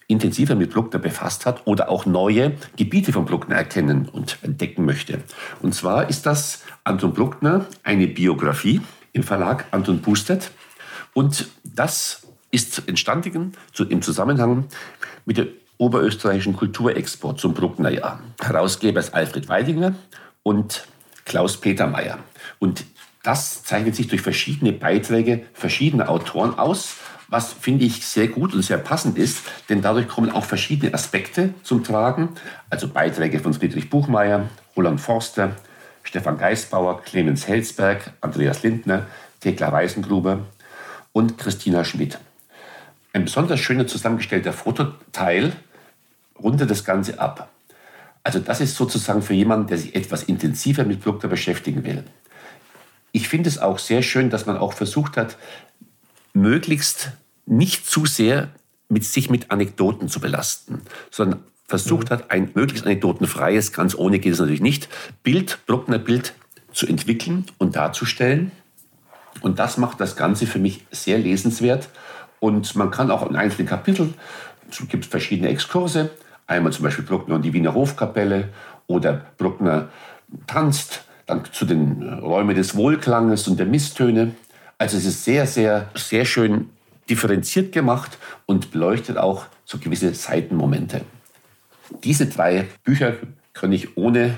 intensiver 0.08 0.54
mit 0.54 0.72
Bruckner 0.72 0.98
befasst 0.98 1.44
hat 1.44 1.66
oder 1.66 1.90
auch 1.90 2.06
neue 2.06 2.52
Gebiete 2.76 3.12
von 3.12 3.26
Bruckner 3.26 3.56
erkennen 3.56 4.08
und 4.08 4.38
entdecken 4.42 4.84
möchte. 4.84 5.20
Und 5.60 5.74
zwar 5.74 6.08
ist 6.08 6.24
das 6.24 6.62
Anton 6.84 7.12
Bruckner 7.12 7.66
eine 7.82 8.06
Biografie 8.06 8.80
im 9.12 9.22
Verlag 9.22 9.66
Anton 9.72 10.00
Pustet. 10.00 10.50
Und 11.12 11.48
das 11.64 12.25
ist 12.50 12.88
entstanden 12.88 13.52
im 13.88 14.02
Zusammenhang 14.02 14.66
mit 15.24 15.38
der 15.38 15.46
oberösterreichischen 15.78 16.56
Kulturexport 16.56 17.38
zum 17.38 17.54
Brucknerjahr. 17.54 18.20
Herausgeber 18.40 19.00
ist 19.00 19.14
Alfred 19.14 19.48
Weidinger 19.48 19.94
und 20.42 20.86
Klaus 21.24 21.58
Peter 21.58 21.86
Mayer. 21.86 22.18
Und 22.58 22.84
das 23.22 23.64
zeichnet 23.64 23.96
sich 23.96 24.06
durch 24.08 24.22
verschiedene 24.22 24.72
Beiträge 24.72 25.44
verschiedener 25.52 26.08
Autoren 26.08 26.58
aus, 26.58 26.96
was 27.28 27.52
finde 27.52 27.84
ich 27.84 28.06
sehr 28.06 28.28
gut 28.28 28.54
und 28.54 28.62
sehr 28.62 28.78
passend 28.78 29.18
ist, 29.18 29.40
denn 29.68 29.82
dadurch 29.82 30.06
kommen 30.06 30.30
auch 30.30 30.44
verschiedene 30.44 30.94
Aspekte 30.94 31.52
zum 31.64 31.82
Tragen, 31.82 32.28
also 32.70 32.86
Beiträge 32.86 33.40
von 33.40 33.52
Friedrich 33.52 33.90
Buchmeier, 33.90 34.48
Roland 34.76 35.00
Forster, 35.00 35.56
Stefan 36.04 36.38
Geisbauer, 36.38 37.02
Clemens 37.02 37.48
Helsberg, 37.48 38.12
Andreas 38.20 38.62
Lindner, 38.62 39.06
Thekla 39.40 39.72
Weisengruber 39.72 40.46
und 41.12 41.36
Christina 41.36 41.84
Schmidt. 41.84 42.20
Ein 43.16 43.24
besonders 43.24 43.60
schöner 43.60 43.86
zusammengestellter 43.86 44.52
Fototeil 44.52 45.56
rundet 46.38 46.70
das 46.70 46.84
Ganze 46.84 47.18
ab. 47.18 47.48
Also 48.22 48.40
das 48.40 48.60
ist 48.60 48.76
sozusagen 48.76 49.22
für 49.22 49.32
jemanden, 49.32 49.68
der 49.68 49.78
sich 49.78 49.94
etwas 49.94 50.24
intensiver 50.24 50.84
mit 50.84 51.00
Bruckner 51.00 51.30
beschäftigen 51.30 51.82
will. 51.86 52.04
Ich 53.12 53.26
finde 53.26 53.48
es 53.48 53.56
auch 53.56 53.78
sehr 53.78 54.02
schön, 54.02 54.28
dass 54.28 54.44
man 54.44 54.58
auch 54.58 54.74
versucht 54.74 55.16
hat, 55.16 55.38
möglichst 56.34 57.12
nicht 57.46 57.86
zu 57.86 58.04
sehr 58.04 58.50
mit 58.90 59.06
sich 59.06 59.30
mit 59.30 59.50
Anekdoten 59.50 60.10
zu 60.10 60.20
belasten, 60.20 60.82
sondern 61.10 61.40
versucht 61.66 62.10
mhm. 62.10 62.12
hat, 62.12 62.30
ein 62.30 62.50
möglichst 62.52 62.84
anekdotenfreies, 62.84 63.72
ganz 63.72 63.94
ohne 63.94 64.18
geht 64.18 64.34
es 64.34 64.40
natürlich 64.40 64.60
nicht, 64.60 64.90
Bild, 65.22 65.60
Bruckner 65.64 65.98
Bild 65.98 66.34
zu 66.70 66.86
entwickeln 66.86 67.46
und 67.56 67.76
darzustellen. 67.76 68.52
Und 69.40 69.58
das 69.58 69.78
macht 69.78 70.02
das 70.02 70.16
Ganze 70.16 70.46
für 70.46 70.58
mich 70.58 70.84
sehr 70.90 71.18
lesenswert. 71.18 71.88
Und 72.40 72.76
man 72.76 72.90
kann 72.90 73.10
auch 73.10 73.28
in 73.28 73.36
einzelnen 73.36 73.68
Kapiteln, 73.68 74.14
es 74.70 74.86
gibt 74.88 75.06
verschiedene 75.06 75.48
Exkurse, 75.48 76.10
einmal 76.46 76.72
zum 76.72 76.84
Beispiel 76.84 77.04
Bruckner 77.04 77.36
und 77.36 77.42
die 77.42 77.52
Wiener 77.52 77.74
Hofkapelle 77.74 78.48
oder 78.86 79.22
Bruckner 79.38 79.88
tanzt, 80.46 81.04
dann 81.26 81.44
zu 81.50 81.64
den 81.64 82.02
Räumen 82.20 82.54
des 82.54 82.76
Wohlklanges 82.76 83.48
und 83.48 83.58
der 83.58 83.66
Misstöne. 83.66 84.32
Also 84.78 84.96
es 84.96 85.04
ist 85.04 85.24
sehr, 85.24 85.46
sehr, 85.46 85.90
sehr 85.94 86.24
schön 86.24 86.70
differenziert 87.08 87.72
gemacht 87.72 88.18
und 88.46 88.70
beleuchtet 88.70 89.16
auch 89.18 89.46
so 89.64 89.78
gewisse 89.78 90.14
Seitenmomente. 90.14 91.02
Diese 92.04 92.26
drei 92.26 92.66
Bücher 92.84 93.14
kann 93.52 93.72
ich 93.72 93.96
ohne 93.96 94.36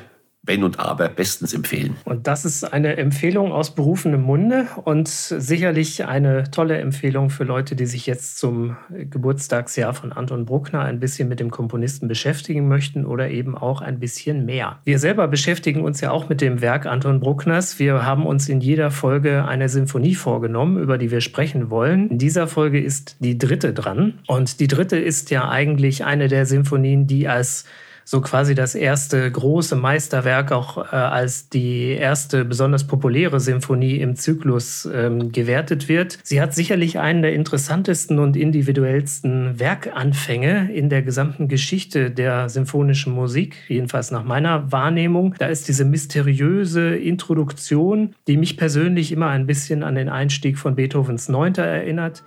wenn 0.49 0.65
und 0.65 0.81
Aber 0.81 1.09
bestens 1.09 1.55
empfehlen. 1.55 1.97
Und 2.05 2.27
das 2.27 2.45
ist 2.45 2.65
eine 2.65 2.97
Empfehlung 2.97 3.53
aus 3.53 3.75
berufenem 3.75 4.23
Munde 4.23 4.67
und 4.85 5.07
sicherlich 5.09 6.07
eine 6.07 6.51
tolle 6.51 6.79
Empfehlung 6.79 7.31
für 7.31 7.45
Leute, 7.45 7.77
die 7.77 7.87
sich 7.87 8.07
jetzt 8.07 8.39
zum 8.39 8.77
Geburtstagsjahr 8.91 9.95
von 9.95 10.13
Anton 10.13 10.47
Bruckner 10.47 10.81
ein 10.81 10.99
bisschen 10.99 11.29
mit 11.29 11.39
dem 11.39 11.51
Komponisten 11.51 12.09
beschäftigen 12.09 12.67
möchten 12.67 13.05
oder 13.05 13.29
eben 13.31 13.57
auch 13.57 13.83
ein 13.83 14.01
bisschen 14.01 14.47
mehr. 14.47 14.79
Wir 14.85 14.99
selber 14.99 15.29
beschäftigen 15.29 15.83
uns 15.83 16.01
ja 16.01 16.11
auch 16.11 16.29
mit 16.29 16.41
dem 16.41 16.61
Werk 16.63 16.87
Anton 16.87 17.21
Bruckners. 17.21 17.79
Wir 17.79 18.05
haben 18.05 18.27
uns 18.27 18.49
in 18.49 18.61
jeder 18.61 18.91
Folge 18.91 19.45
eine 19.45 19.69
Symphonie 19.69 20.15
vorgenommen, 20.15 20.83
über 20.83 20.97
die 20.97 21.11
wir 21.11 21.21
sprechen 21.21 21.69
wollen. 21.69 22.09
In 22.09 22.19
dieser 22.19 22.49
Folge 22.49 22.81
ist 22.81 23.17
die 23.21 23.37
dritte 23.37 23.75
dran 23.75 24.15
und 24.27 24.61
die 24.61 24.67
dritte 24.67 24.97
ist 24.97 25.31
ja 25.31 25.49
eigentlich 25.51 26.07
eine 26.07 26.29
der 26.29 26.47
Symphonien, 26.47 27.07
die 27.07 27.29
als 27.29 27.67
so 28.11 28.23
quasi 28.23 28.55
das 28.55 28.75
erste 28.75 29.31
große 29.31 29.77
Meisterwerk 29.77 30.51
auch 30.51 30.79
äh, 30.79 30.97
als 30.97 31.51
die 31.51 31.91
erste 31.91 32.47
besonders 32.47 32.87
populäre 32.87 33.39
Symphonie 33.39 33.97
im 33.97 34.17
Zyklus 34.17 34.89
ähm, 34.91 35.31
gewertet 35.31 35.91
wird. 35.91 36.19
Sie 36.23 36.41
hat 36.41 36.55
sicherlich 36.55 36.99
einen 36.99 37.21
der 37.21 37.35
interessantesten 37.35 38.19
und 38.19 38.35
individuellsten 38.35 39.61
Werkanfänge 39.61 40.73
in 40.73 40.89
der 40.89 41.03
gesamten 41.03 41.49
Geschichte 41.49 42.11
der 42.11 42.49
symphonischen 42.49 43.13
Musik, 43.13 43.57
jedenfalls 43.69 44.11
nach 44.11 44.25
meiner 44.25 44.73
Wahrnehmung. 44.73 45.35
Da 45.39 45.49
ist 45.49 45.69
diese 45.69 45.85
mysteriöse 45.85 46.97
Introduktion, 46.97 48.15
die 48.27 48.39
mich 48.39 48.57
persönlich 48.57 49.13
immer 49.13 49.29
ein 49.29 49.47
bisschen 49.47 49.83
an 49.83 49.97
den 49.97 50.09
Einstieg 50.09 50.57
von 50.57 50.77
Beethovens 50.77 51.29
Neunter 51.29 51.65
erinnert. 51.65 52.25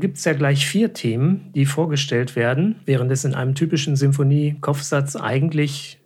Gibt 0.00 0.18
es 0.18 0.24
ja 0.24 0.32
gleich 0.32 0.66
vier 0.66 0.92
Themen, 0.92 1.50
die 1.54 1.66
vorgestellt 1.66 2.34
werden, 2.34 2.80
während 2.86 3.12
es 3.12 3.24
in 3.24 3.34
einem 3.34 3.54
typischen 3.54 3.96
Symphonie-Kopfsatz 3.96 5.16
eigentlich 5.16 5.98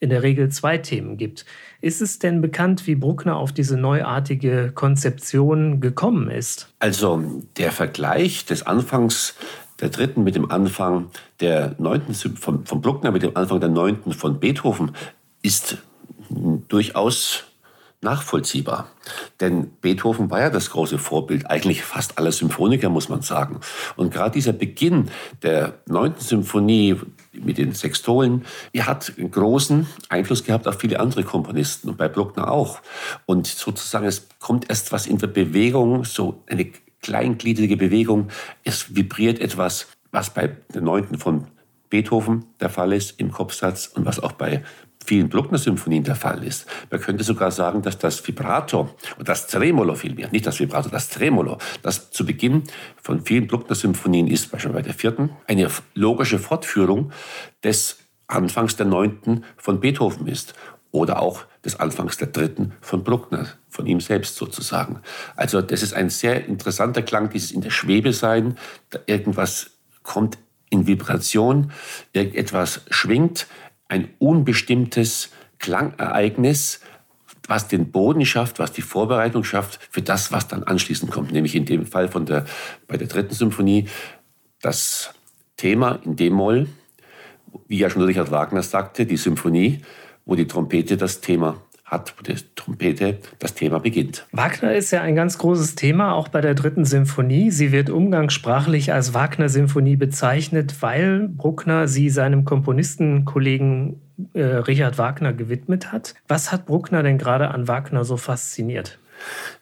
in 0.00 0.10
der 0.10 0.24
Regel 0.24 0.48
zwei 0.48 0.78
Themen 0.78 1.16
gibt. 1.16 1.46
Ist 1.80 2.02
es 2.02 2.18
denn 2.18 2.40
bekannt, 2.40 2.88
wie 2.88 2.96
Bruckner 2.96 3.36
auf 3.36 3.52
diese 3.52 3.76
neuartige 3.76 4.72
Konzeption 4.74 5.80
gekommen 5.80 6.28
ist? 6.28 6.74
Also 6.80 7.22
der 7.56 7.70
Vergleich 7.70 8.44
des 8.44 8.66
Anfangs 8.66 9.36
der 9.80 9.90
dritten 9.90 10.22
mit 10.24 10.36
dem 10.36 10.50
Anfang 10.50 11.10
der 11.40 11.74
neunten 11.78 12.14
von, 12.14 12.64
von 12.66 12.80
Bruckner 12.80 13.10
mit 13.10 13.22
dem 13.22 13.36
Anfang 13.36 13.60
der 13.60 13.68
neunten 13.68 14.12
von 14.12 14.38
Beethoven 14.40 14.92
ist 15.42 15.78
durchaus 16.68 17.44
nachvollziehbar. 18.02 18.90
Denn 19.40 19.70
Beethoven 19.80 20.30
war 20.30 20.40
ja 20.40 20.50
das 20.50 20.70
große 20.70 20.98
Vorbild, 20.98 21.48
eigentlich 21.48 21.82
fast 21.82 22.18
aller 22.18 22.32
Symphoniker, 22.32 22.88
muss 22.88 23.08
man 23.08 23.22
sagen. 23.22 23.60
Und 23.96 24.12
gerade 24.12 24.32
dieser 24.32 24.52
Beginn 24.52 25.10
der 25.42 25.74
neunten 25.86 26.20
Symphonie 26.20 26.96
mit 27.32 27.58
den 27.58 27.74
Sextolen, 27.74 28.44
er 28.72 28.86
hat 28.86 29.12
einen 29.16 29.30
großen 29.30 29.86
Einfluss 30.08 30.44
gehabt 30.44 30.66
auf 30.66 30.80
viele 30.80 31.00
andere 31.00 31.22
Komponisten 31.22 31.88
und 31.88 31.96
bei 31.96 32.08
Bruckner 32.08 32.50
auch. 32.50 32.80
Und 33.24 33.46
sozusagen, 33.46 34.06
es 34.06 34.28
kommt 34.40 34.68
erst 34.68 34.92
was 34.92 35.06
in 35.06 35.18
der 35.18 35.28
Bewegung, 35.28 36.04
so 36.04 36.42
eine 36.48 36.70
kleingliedrige 37.02 37.76
Bewegung, 37.76 38.28
es 38.64 38.94
vibriert 38.94 39.40
etwas, 39.40 39.86
was 40.10 40.30
bei 40.30 40.56
der 40.74 40.82
neunten 40.82 41.18
von 41.18 41.46
Beethoven 41.88 42.46
der 42.58 42.70
Fall 42.70 42.92
ist 42.92 43.20
im 43.20 43.30
Kopfsatz 43.30 43.86
und 43.86 44.06
was 44.06 44.18
auch 44.18 44.32
bei 44.32 44.62
vielen 45.04 45.28
Bruckner-Symphonien 45.28 46.04
der 46.04 46.16
Fall 46.16 46.44
ist. 46.44 46.66
Man 46.90 47.00
könnte 47.00 47.24
sogar 47.24 47.50
sagen, 47.50 47.82
dass 47.82 47.98
das 47.98 48.26
Vibrato 48.26 48.90
und 49.18 49.28
das 49.28 49.46
Tremolo 49.46 49.94
vielmehr, 49.94 50.28
nicht 50.30 50.46
das 50.46 50.60
Vibrato, 50.60 50.88
das 50.88 51.08
Tremolo, 51.08 51.58
das 51.82 52.10
zu 52.10 52.24
Beginn 52.24 52.64
von 53.00 53.24
vielen 53.24 53.46
Bruckner-Symphonien 53.46 54.26
ist, 54.26 54.50
beispielsweise 54.50 54.72
bei 54.72 54.82
der 54.82 54.94
vierten, 54.94 55.30
eine 55.46 55.68
logische 55.94 56.38
Fortführung 56.38 57.12
des 57.64 57.98
Anfangs 58.26 58.76
der 58.76 58.86
neunten 58.86 59.44
von 59.56 59.80
Beethoven 59.80 60.26
ist 60.26 60.54
oder 60.90 61.20
auch 61.20 61.44
des 61.64 61.78
Anfangs 61.80 62.16
der 62.18 62.28
dritten 62.28 62.72
von 62.80 63.02
Bruckner, 63.02 63.46
von 63.68 63.86
ihm 63.86 64.00
selbst 64.00 64.36
sozusagen. 64.36 65.00
Also 65.36 65.60
das 65.62 65.82
ist 65.82 65.94
ein 65.94 66.10
sehr 66.10 66.46
interessanter 66.46 67.02
Klang, 67.02 67.30
dieses 67.30 67.50
in 67.50 67.62
der 67.62 67.70
Schwebe 67.70 68.12
sein, 68.12 68.56
irgendwas 69.06 69.70
kommt 70.02 70.38
in 70.70 70.86
Vibration, 70.86 71.72
irgendetwas 72.12 72.82
schwingt, 72.90 73.46
ein 73.92 74.08
unbestimmtes 74.18 75.28
Klangereignis, 75.58 76.80
was 77.46 77.68
den 77.68 77.92
Boden 77.92 78.24
schafft, 78.24 78.58
was 78.58 78.72
die 78.72 78.80
Vorbereitung 78.80 79.44
schafft 79.44 79.80
für 79.90 80.00
das, 80.00 80.32
was 80.32 80.48
dann 80.48 80.62
anschließend 80.62 81.10
kommt. 81.10 81.30
Nämlich 81.30 81.54
in 81.54 81.66
dem 81.66 81.84
Fall 81.84 82.08
von 82.08 82.24
der, 82.24 82.46
bei 82.88 82.96
der 82.96 83.06
dritten 83.06 83.34
Symphonie 83.34 83.88
das 84.62 85.12
Thema 85.58 86.00
in 86.06 86.16
D-Moll, 86.16 86.68
wie 87.68 87.78
ja 87.78 87.90
schon 87.90 88.00
Richard 88.00 88.30
Wagner 88.30 88.62
sagte, 88.62 89.04
die 89.04 89.18
Symphonie, 89.18 89.82
wo 90.24 90.36
die 90.36 90.46
Trompete 90.46 90.96
das 90.96 91.20
Thema 91.20 91.60
hat, 91.92 92.14
die 92.26 92.34
Trompete 92.56 93.18
das 93.38 93.54
Thema 93.54 93.78
beginnt. 93.78 94.26
Wagner 94.32 94.74
ist 94.74 94.90
ja 94.90 95.02
ein 95.02 95.14
ganz 95.14 95.38
großes 95.38 95.74
Thema, 95.74 96.14
auch 96.14 96.28
bei 96.28 96.40
der 96.40 96.54
dritten 96.54 96.84
Symphonie. 96.84 97.50
Sie 97.50 97.70
wird 97.70 97.90
umgangssprachlich 97.90 98.92
als 98.92 99.14
Wagner-Symphonie 99.14 99.96
bezeichnet, 99.96 100.76
weil 100.80 101.28
Bruckner 101.28 101.86
sie 101.86 102.10
seinem 102.10 102.44
Komponistenkollegen 102.44 104.00
äh, 104.34 104.42
Richard 104.42 104.98
Wagner 104.98 105.32
gewidmet 105.32 105.92
hat. 105.92 106.14
Was 106.28 106.50
hat 106.50 106.66
Bruckner 106.66 107.02
denn 107.02 107.18
gerade 107.18 107.50
an 107.50 107.68
Wagner 107.68 108.04
so 108.04 108.16
fasziniert? 108.16 108.98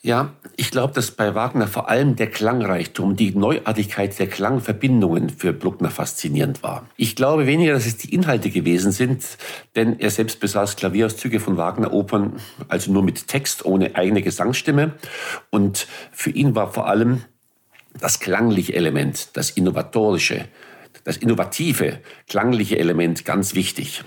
Ja, 0.02 0.34
ich 0.56 0.70
glaube, 0.70 0.94
dass 0.94 1.10
bei 1.10 1.34
Wagner 1.34 1.68
vor 1.68 1.88
allem 1.88 2.16
der 2.16 2.28
Klangreichtum, 2.28 3.16
die 3.16 3.32
Neuartigkeit 3.32 4.18
der 4.18 4.28
Klangverbindungen 4.28 5.30
für 5.30 5.52
Bruckner 5.52 5.90
faszinierend 5.90 6.62
war. 6.62 6.86
Ich 6.96 7.16
glaube 7.16 7.46
weniger, 7.46 7.74
dass 7.74 7.86
es 7.86 7.96
die 7.98 8.14
Inhalte 8.14 8.50
gewesen 8.50 8.92
sind, 8.92 9.24
denn 9.76 9.98
er 9.98 10.10
selbst 10.10 10.40
besaß 10.40 10.76
Klavierauszüge 10.76 11.40
von 11.40 11.56
Wagner-Opern, 11.56 12.40
also 12.68 12.92
nur 12.92 13.02
mit 13.02 13.28
Text, 13.28 13.64
ohne 13.64 13.94
eigene 13.94 14.22
Gesangsstimme. 14.22 14.94
Und 15.50 15.86
für 16.12 16.30
ihn 16.30 16.54
war 16.54 16.72
vor 16.72 16.88
allem 16.88 17.22
das 17.98 18.20
klangliche 18.20 18.74
Element, 18.74 19.30
das 19.34 19.50
innovatorische, 19.50 20.46
das 21.04 21.16
innovative, 21.16 22.00
klangliche 22.28 22.78
Element 22.78 23.24
ganz 23.24 23.54
wichtig. 23.54 24.04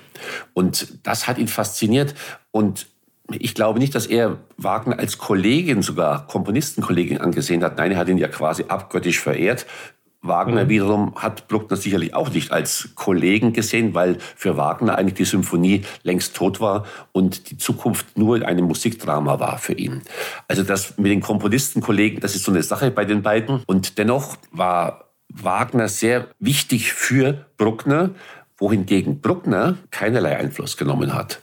Und 0.54 1.00
das 1.04 1.28
hat 1.28 1.38
ihn 1.38 1.48
fasziniert. 1.48 2.14
Und 2.52 2.88
ich 3.32 3.56
glaube 3.56 3.80
nicht, 3.80 3.96
dass 3.96 4.06
er 4.06 4.38
Wagner 4.58 5.00
als 5.00 5.18
Kollegin, 5.18 5.82
sogar 5.82 6.28
Komponistenkollegin 6.28 7.20
angesehen 7.20 7.64
hat. 7.64 7.78
Nein, 7.78 7.92
er 7.92 7.98
hat 7.98 8.10
ihn 8.10 8.18
ja 8.18 8.28
quasi 8.28 8.66
abgöttisch 8.68 9.20
verehrt. 9.20 9.66
Wagner 10.22 10.66
mhm. 10.66 10.70
wiederum 10.70 11.16
hat 11.16 11.48
Bruckner 11.50 11.76
sicherlich 11.76 12.14
auch 12.14 12.30
nicht 12.30 12.52
als 12.52 12.90
Kollegen 12.96 13.52
gesehen, 13.52 13.94
weil 13.94 14.18
für 14.36 14.58
Wagner 14.58 14.98
eigentlich 14.98 15.16
die 15.16 15.26
Symphonie 15.26 15.84
längst 16.04 16.36
tot 16.36 16.62
war 16.62 16.86
und 17.12 17.52
die 17.52 17.58
Zukunft 17.58 18.18
nur 18.18 18.42
ein 18.46 18.58
Musikdrama 18.64 19.40
war 19.40 19.58
für 19.58 19.74
ihn. 19.74 20.02
Also 20.48 20.64
das 20.64 20.98
mit 20.98 21.12
den 21.12 21.22
Komponistenkollegen, 21.22 22.22
das 22.22 22.36
ist 22.36 22.46
so 22.46 22.52
eine 22.52 22.64
Sache 22.64 22.90
bei 22.90 23.04
den 23.04 23.22
beiden. 23.22 23.64
Und 23.68 23.98
dennoch 23.98 24.38
war 24.52 25.10
Wagner 25.28 25.90
sehr 25.90 26.28
wichtig 26.40 26.94
für 26.94 27.46
Bruckner, 27.58 28.12
wohingegen 28.58 29.20
Bruckner 29.20 29.78
keinerlei 29.92 30.38
Einfluss 30.38 30.78
genommen 30.78 31.14
hat 31.14 31.42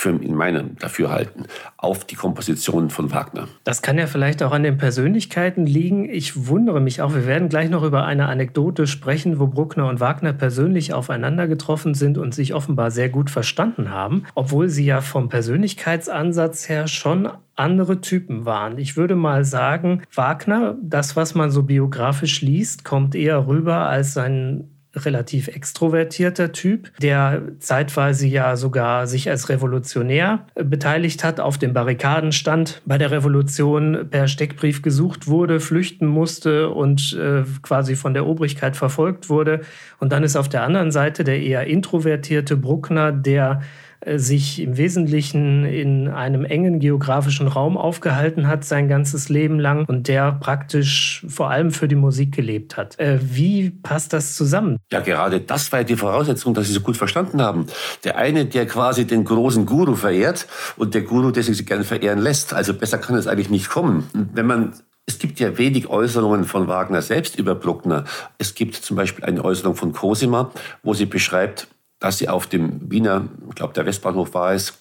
für, 0.00 0.08
in 0.08 0.34
meinem 0.34 0.76
Dafürhalten 0.78 1.44
auf 1.76 2.06
die 2.06 2.14
Komposition 2.14 2.88
von 2.88 3.12
Wagner. 3.12 3.48
Das 3.64 3.82
kann 3.82 3.98
ja 3.98 4.06
vielleicht 4.06 4.42
auch 4.42 4.52
an 4.52 4.62
den 4.62 4.78
Persönlichkeiten 4.78 5.66
liegen. 5.66 6.08
Ich 6.08 6.46
wundere 6.46 6.80
mich 6.80 7.02
auch, 7.02 7.12
wir 7.12 7.26
werden 7.26 7.50
gleich 7.50 7.68
noch 7.68 7.82
über 7.82 8.06
eine 8.06 8.26
Anekdote 8.26 8.86
sprechen, 8.86 9.38
wo 9.38 9.46
Bruckner 9.46 9.88
und 9.88 10.00
Wagner 10.00 10.32
persönlich 10.32 10.94
aufeinander 10.94 11.46
getroffen 11.48 11.92
sind 11.92 12.16
und 12.16 12.34
sich 12.34 12.54
offenbar 12.54 12.90
sehr 12.90 13.10
gut 13.10 13.28
verstanden 13.28 13.90
haben, 13.90 14.24
obwohl 14.34 14.70
sie 14.70 14.86
ja 14.86 15.02
vom 15.02 15.28
Persönlichkeitsansatz 15.28 16.70
her 16.70 16.86
schon 16.88 17.28
andere 17.54 18.00
Typen 18.00 18.46
waren. 18.46 18.78
Ich 18.78 18.96
würde 18.96 19.16
mal 19.16 19.44
sagen, 19.44 20.00
Wagner, 20.14 20.78
das, 20.80 21.14
was 21.14 21.34
man 21.34 21.50
so 21.50 21.64
biografisch 21.64 22.40
liest, 22.40 22.84
kommt 22.86 23.14
eher 23.14 23.46
rüber 23.46 23.86
als 23.86 24.16
ein 24.16 24.79
relativ 24.94 25.48
extrovertierter 25.48 26.52
Typ, 26.52 26.90
der 27.00 27.42
zeitweise 27.58 28.26
ja 28.26 28.56
sogar 28.56 29.06
sich 29.06 29.30
als 29.30 29.48
Revolutionär 29.48 30.46
beteiligt 30.54 31.22
hat, 31.22 31.40
auf 31.40 31.58
den 31.58 31.72
Barrikaden 31.72 32.32
stand, 32.32 32.82
bei 32.84 32.98
der 32.98 33.10
Revolution 33.10 34.08
per 34.10 34.28
Steckbrief 34.28 34.82
gesucht 34.82 35.26
wurde, 35.28 35.60
flüchten 35.60 36.06
musste 36.06 36.70
und 36.70 37.16
äh, 37.20 37.44
quasi 37.62 37.94
von 37.94 38.14
der 38.14 38.26
Obrigkeit 38.26 38.76
verfolgt 38.76 39.28
wurde. 39.28 39.60
Und 39.98 40.12
dann 40.12 40.24
ist 40.24 40.36
auf 40.36 40.48
der 40.48 40.62
anderen 40.62 40.90
Seite 40.90 41.24
der 41.24 41.40
eher 41.40 41.66
introvertierte 41.66 42.56
Bruckner, 42.56 43.12
der 43.12 43.60
äh, 43.60 43.64
sich 44.06 44.60
im 44.60 44.76
Wesentlichen 44.76 45.64
in 45.64 46.08
einem 46.08 46.44
engen 46.44 46.80
geografischen 46.80 47.48
Raum 47.48 47.76
aufgehalten 47.76 48.48
hat, 48.48 48.64
sein 48.64 48.88
ganzes 48.88 49.28
Leben 49.28 49.58
lang 49.58 49.84
und 49.86 50.08
der 50.08 50.32
praktisch 50.32 51.24
vor 51.28 51.50
allem 51.50 51.70
für 51.70 51.88
die 51.88 51.96
Musik 51.96 52.32
gelebt 52.34 52.76
hat. 52.76 52.98
Äh, 52.98 53.18
wie 53.20 53.70
passt 53.70 54.12
das 54.12 54.34
zusammen? 54.34 54.78
Ja, 54.90 55.00
gerade 55.00 55.40
das 55.40 55.70
war 55.72 55.80
ja 55.80 55.84
die 55.84 55.96
Voraussetzung, 55.96 56.54
dass 56.54 56.66
Sie 56.66 56.72
so 56.72 56.80
gut 56.80 56.96
verstanden 56.96 57.42
haben. 57.42 57.66
Der 58.04 58.16
eine, 58.16 58.46
der 58.46 58.66
quasi 58.66 59.06
den 59.06 59.24
großen 59.24 59.66
Guru 59.66 59.94
verehrt 59.94 60.46
und 60.76 60.94
der 60.94 61.02
Guru, 61.02 61.30
der 61.30 61.42
sich 61.42 61.66
gerne 61.66 61.84
verehren 61.84 62.18
lässt. 62.18 62.54
Also 62.54 62.74
besser 62.74 62.98
kann 62.98 63.16
es 63.16 63.26
eigentlich 63.26 63.50
nicht 63.50 63.68
kommen. 63.68 64.08
Wenn 64.32 64.46
man 64.46 64.72
es 65.06 65.18
gibt 65.18 65.40
ja 65.40 65.58
wenig 65.58 65.88
Äußerungen 65.88 66.44
von 66.44 66.68
Wagner 66.68 67.02
selbst 67.02 67.36
über 67.36 67.56
Bruckner. 67.56 68.04
Es 68.38 68.54
gibt 68.54 68.76
zum 68.76 68.96
Beispiel 68.96 69.24
eine 69.24 69.44
Äußerung 69.44 69.74
von 69.74 69.92
Cosima, 69.92 70.52
wo 70.84 70.94
sie 70.94 71.06
beschreibt, 71.06 71.66
dass 72.00 72.18
sie 72.18 72.28
auf 72.28 72.46
dem 72.46 72.90
Wiener, 72.90 73.28
ich 73.48 73.54
glaube 73.54 73.74
der 73.74 73.86
Westbahnhof 73.86 74.34
war 74.34 74.52
es, 74.52 74.78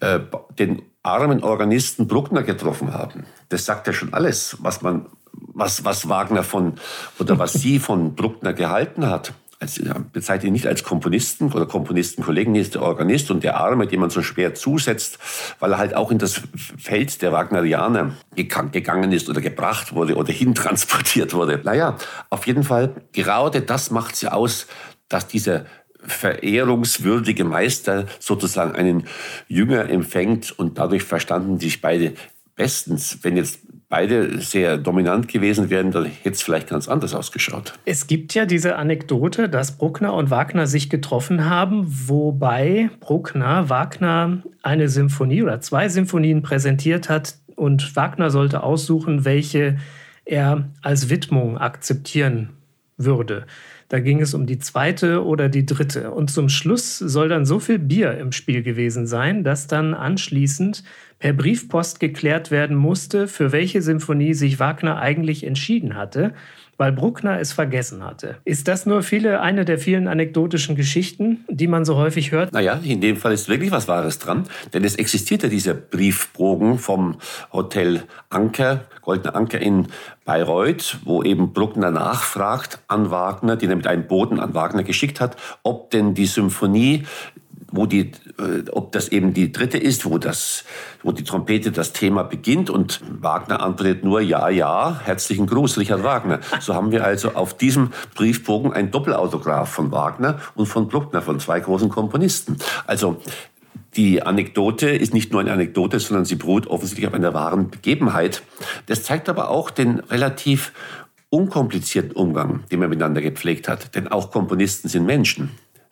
äh, 0.00 0.20
den 0.58 0.82
armen 1.02 1.42
Organisten 1.42 2.06
Bruckner 2.06 2.42
getroffen 2.42 2.92
haben. 2.92 3.24
Das 3.48 3.64
sagt 3.64 3.86
ja 3.86 3.92
schon 3.92 4.12
alles, 4.12 4.58
was 4.60 4.82
man, 4.82 5.06
was, 5.32 5.84
was 5.84 6.08
Wagner 6.08 6.42
von 6.44 6.74
oder 7.18 7.38
was 7.38 7.54
sie 7.54 7.78
von 7.80 8.14
Bruckner 8.14 8.52
gehalten 8.52 9.06
hat. 9.06 9.32
Also, 9.62 9.82
bezeichnet 10.10 10.44
ihn 10.44 10.52
nicht 10.54 10.66
als 10.66 10.84
Komponisten 10.84 11.52
oder 11.52 11.66
Komponistenkollegen, 11.66 12.54
ist 12.54 12.76
der 12.76 12.82
Organist 12.82 13.30
und 13.30 13.44
der 13.44 13.58
Arme, 13.58 13.86
dem 13.86 14.00
man 14.00 14.08
so 14.08 14.22
schwer 14.22 14.54
zusetzt, 14.54 15.18
weil 15.58 15.72
er 15.72 15.78
halt 15.78 15.94
auch 15.94 16.10
in 16.10 16.16
das 16.16 16.40
Feld 16.78 17.20
der 17.20 17.32
Wagnerianer 17.32 18.14
gegangen 18.34 19.12
ist 19.12 19.28
oder 19.28 19.42
gebracht 19.42 19.94
wurde 19.94 20.16
oder 20.16 20.32
hintransportiert 20.32 21.34
wurde. 21.34 21.60
Naja, 21.62 21.98
auf 22.30 22.46
jeden 22.46 22.62
Fall, 22.62 22.94
gerade 23.12 23.60
das 23.60 23.90
macht 23.90 24.16
sie 24.16 24.28
aus, 24.28 24.66
dass 25.10 25.26
dieser 25.26 25.66
verehrungswürdige 26.06 27.44
Meister 27.44 28.06
sozusagen 28.18 28.72
einen 28.72 29.04
Jünger 29.48 29.88
empfängt 29.88 30.58
und 30.58 30.78
dadurch 30.78 31.02
verstanden 31.02 31.58
sich 31.58 31.80
beide 31.80 32.14
bestens. 32.56 33.18
Wenn 33.22 33.36
jetzt 33.36 33.60
beide 33.88 34.40
sehr 34.40 34.78
dominant 34.78 35.28
gewesen 35.28 35.68
wären, 35.68 35.90
dann 35.90 36.04
hätte 36.04 36.30
es 36.30 36.42
vielleicht 36.42 36.68
ganz 36.68 36.88
anders 36.88 37.14
ausgeschaut. 37.14 37.74
Es 37.84 38.06
gibt 38.06 38.34
ja 38.34 38.46
diese 38.46 38.76
Anekdote, 38.76 39.48
dass 39.48 39.76
Bruckner 39.76 40.14
und 40.14 40.30
Wagner 40.30 40.66
sich 40.66 40.88
getroffen 40.88 41.44
haben, 41.50 41.84
wobei 41.86 42.90
Bruckner 43.00 43.68
Wagner 43.68 44.42
eine 44.62 44.88
Symphonie 44.88 45.42
oder 45.42 45.60
zwei 45.60 45.88
Symphonien 45.88 46.42
präsentiert 46.42 47.08
hat 47.08 47.34
und 47.56 47.96
Wagner 47.96 48.30
sollte 48.30 48.62
aussuchen, 48.62 49.24
welche 49.24 49.78
er 50.24 50.68
als 50.82 51.10
Widmung 51.10 51.58
akzeptieren 51.58 52.50
würde. 52.96 53.46
Da 53.90 53.98
ging 53.98 54.20
es 54.20 54.34
um 54.34 54.46
die 54.46 54.60
zweite 54.60 55.24
oder 55.24 55.48
die 55.48 55.66
dritte. 55.66 56.12
Und 56.12 56.30
zum 56.30 56.48
Schluss 56.48 56.98
soll 56.98 57.28
dann 57.28 57.44
so 57.44 57.58
viel 57.58 57.80
Bier 57.80 58.16
im 58.18 58.30
Spiel 58.30 58.62
gewesen 58.62 59.08
sein, 59.08 59.42
dass 59.42 59.66
dann 59.66 59.94
anschließend 59.94 60.84
per 61.18 61.32
Briefpost 61.32 61.98
geklärt 61.98 62.52
werden 62.52 62.76
musste, 62.76 63.26
für 63.26 63.50
welche 63.50 63.82
Symphonie 63.82 64.32
sich 64.32 64.60
Wagner 64.60 65.00
eigentlich 65.00 65.44
entschieden 65.44 65.96
hatte 65.96 66.34
weil 66.80 66.92
Bruckner 66.92 67.38
es 67.38 67.52
vergessen 67.52 68.02
hatte. 68.02 68.38
Ist 68.46 68.66
das 68.66 68.86
nur 68.86 69.02
viele, 69.02 69.42
eine 69.42 69.66
der 69.66 69.78
vielen 69.78 70.08
anekdotischen 70.08 70.76
Geschichten, 70.76 71.44
die 71.50 71.66
man 71.66 71.84
so 71.84 71.96
häufig 71.96 72.32
hört? 72.32 72.54
Naja, 72.54 72.80
in 72.82 73.02
dem 73.02 73.18
Fall 73.18 73.34
ist 73.34 73.50
wirklich 73.50 73.70
was 73.70 73.86
Wahres 73.86 74.18
dran, 74.18 74.44
denn 74.72 74.82
es 74.82 74.96
existierte 74.96 75.50
dieser 75.50 75.74
Briefbogen 75.74 76.78
vom 76.78 77.16
Hotel 77.52 78.04
Anker, 78.30 78.86
Goldener 79.02 79.36
Anker 79.36 79.60
in 79.60 79.88
Bayreuth, 80.24 81.00
wo 81.04 81.22
eben 81.22 81.52
Bruckner 81.52 81.90
nachfragt 81.90 82.78
an 82.88 83.10
Wagner, 83.10 83.56
den 83.56 83.68
er 83.68 83.76
mit 83.76 83.86
einem 83.86 84.06
Boten 84.06 84.40
an 84.40 84.54
Wagner 84.54 84.82
geschickt 84.82 85.20
hat, 85.20 85.36
ob 85.62 85.90
denn 85.90 86.14
die 86.14 86.24
Symphonie 86.24 87.04
wo 87.72 87.86
die, 87.86 88.12
äh, 88.38 88.68
ob 88.72 88.92
das 88.92 89.08
eben 89.08 89.32
die 89.32 89.52
dritte 89.52 89.78
ist, 89.78 90.04
wo 90.04 90.18
das, 90.18 90.64
wo 91.02 91.12
die 91.12 91.24
Trompete 91.24 91.72
das 91.72 91.92
Thema 91.92 92.22
beginnt 92.22 92.70
und 92.70 93.00
Wagner 93.20 93.62
antwortet 93.62 94.04
nur 94.04 94.20
ja, 94.20 94.48
ja, 94.48 95.00
herzlichen 95.04 95.46
Gruß, 95.46 95.78
Richard 95.78 96.02
Wagner. 96.02 96.40
So 96.60 96.74
haben 96.74 96.90
wir 96.90 97.04
also 97.04 97.34
auf 97.34 97.56
diesem 97.56 97.92
Briefbogen 98.14 98.72
ein 98.72 98.90
Doppelautograph 98.90 99.70
von 99.70 99.92
Wagner 99.92 100.40
und 100.54 100.66
von 100.66 100.88
Bruckner, 100.88 101.22
von 101.22 101.40
zwei 101.40 101.60
großen 101.60 101.88
Komponisten. 101.88 102.56
Also 102.86 103.20
die 103.96 104.22
Anekdote 104.22 104.90
ist 104.90 105.14
nicht 105.14 105.32
nur 105.32 105.40
eine 105.40 105.52
Anekdote, 105.52 105.98
sondern 105.98 106.24
sie 106.24 106.36
beruht 106.36 106.66
offensichtlich 106.68 107.08
auf 107.08 107.14
einer 107.14 107.34
wahren 107.34 107.70
Begebenheit. 107.70 108.42
Das 108.86 109.02
zeigt 109.02 109.28
aber 109.28 109.50
auch 109.50 109.70
den 109.70 109.98
relativ 109.98 110.72
unkomplizierten 111.28 112.12
Umgang, 112.12 112.64
den 112.70 112.80
man 112.80 112.88
miteinander 112.88 113.20
gepflegt 113.20 113.68
hat. 113.68 113.94
Denn 113.94 114.08
auch 114.08 114.30
Komponisten 114.30 114.88
sind 114.88 115.06
Menschen 115.06 115.50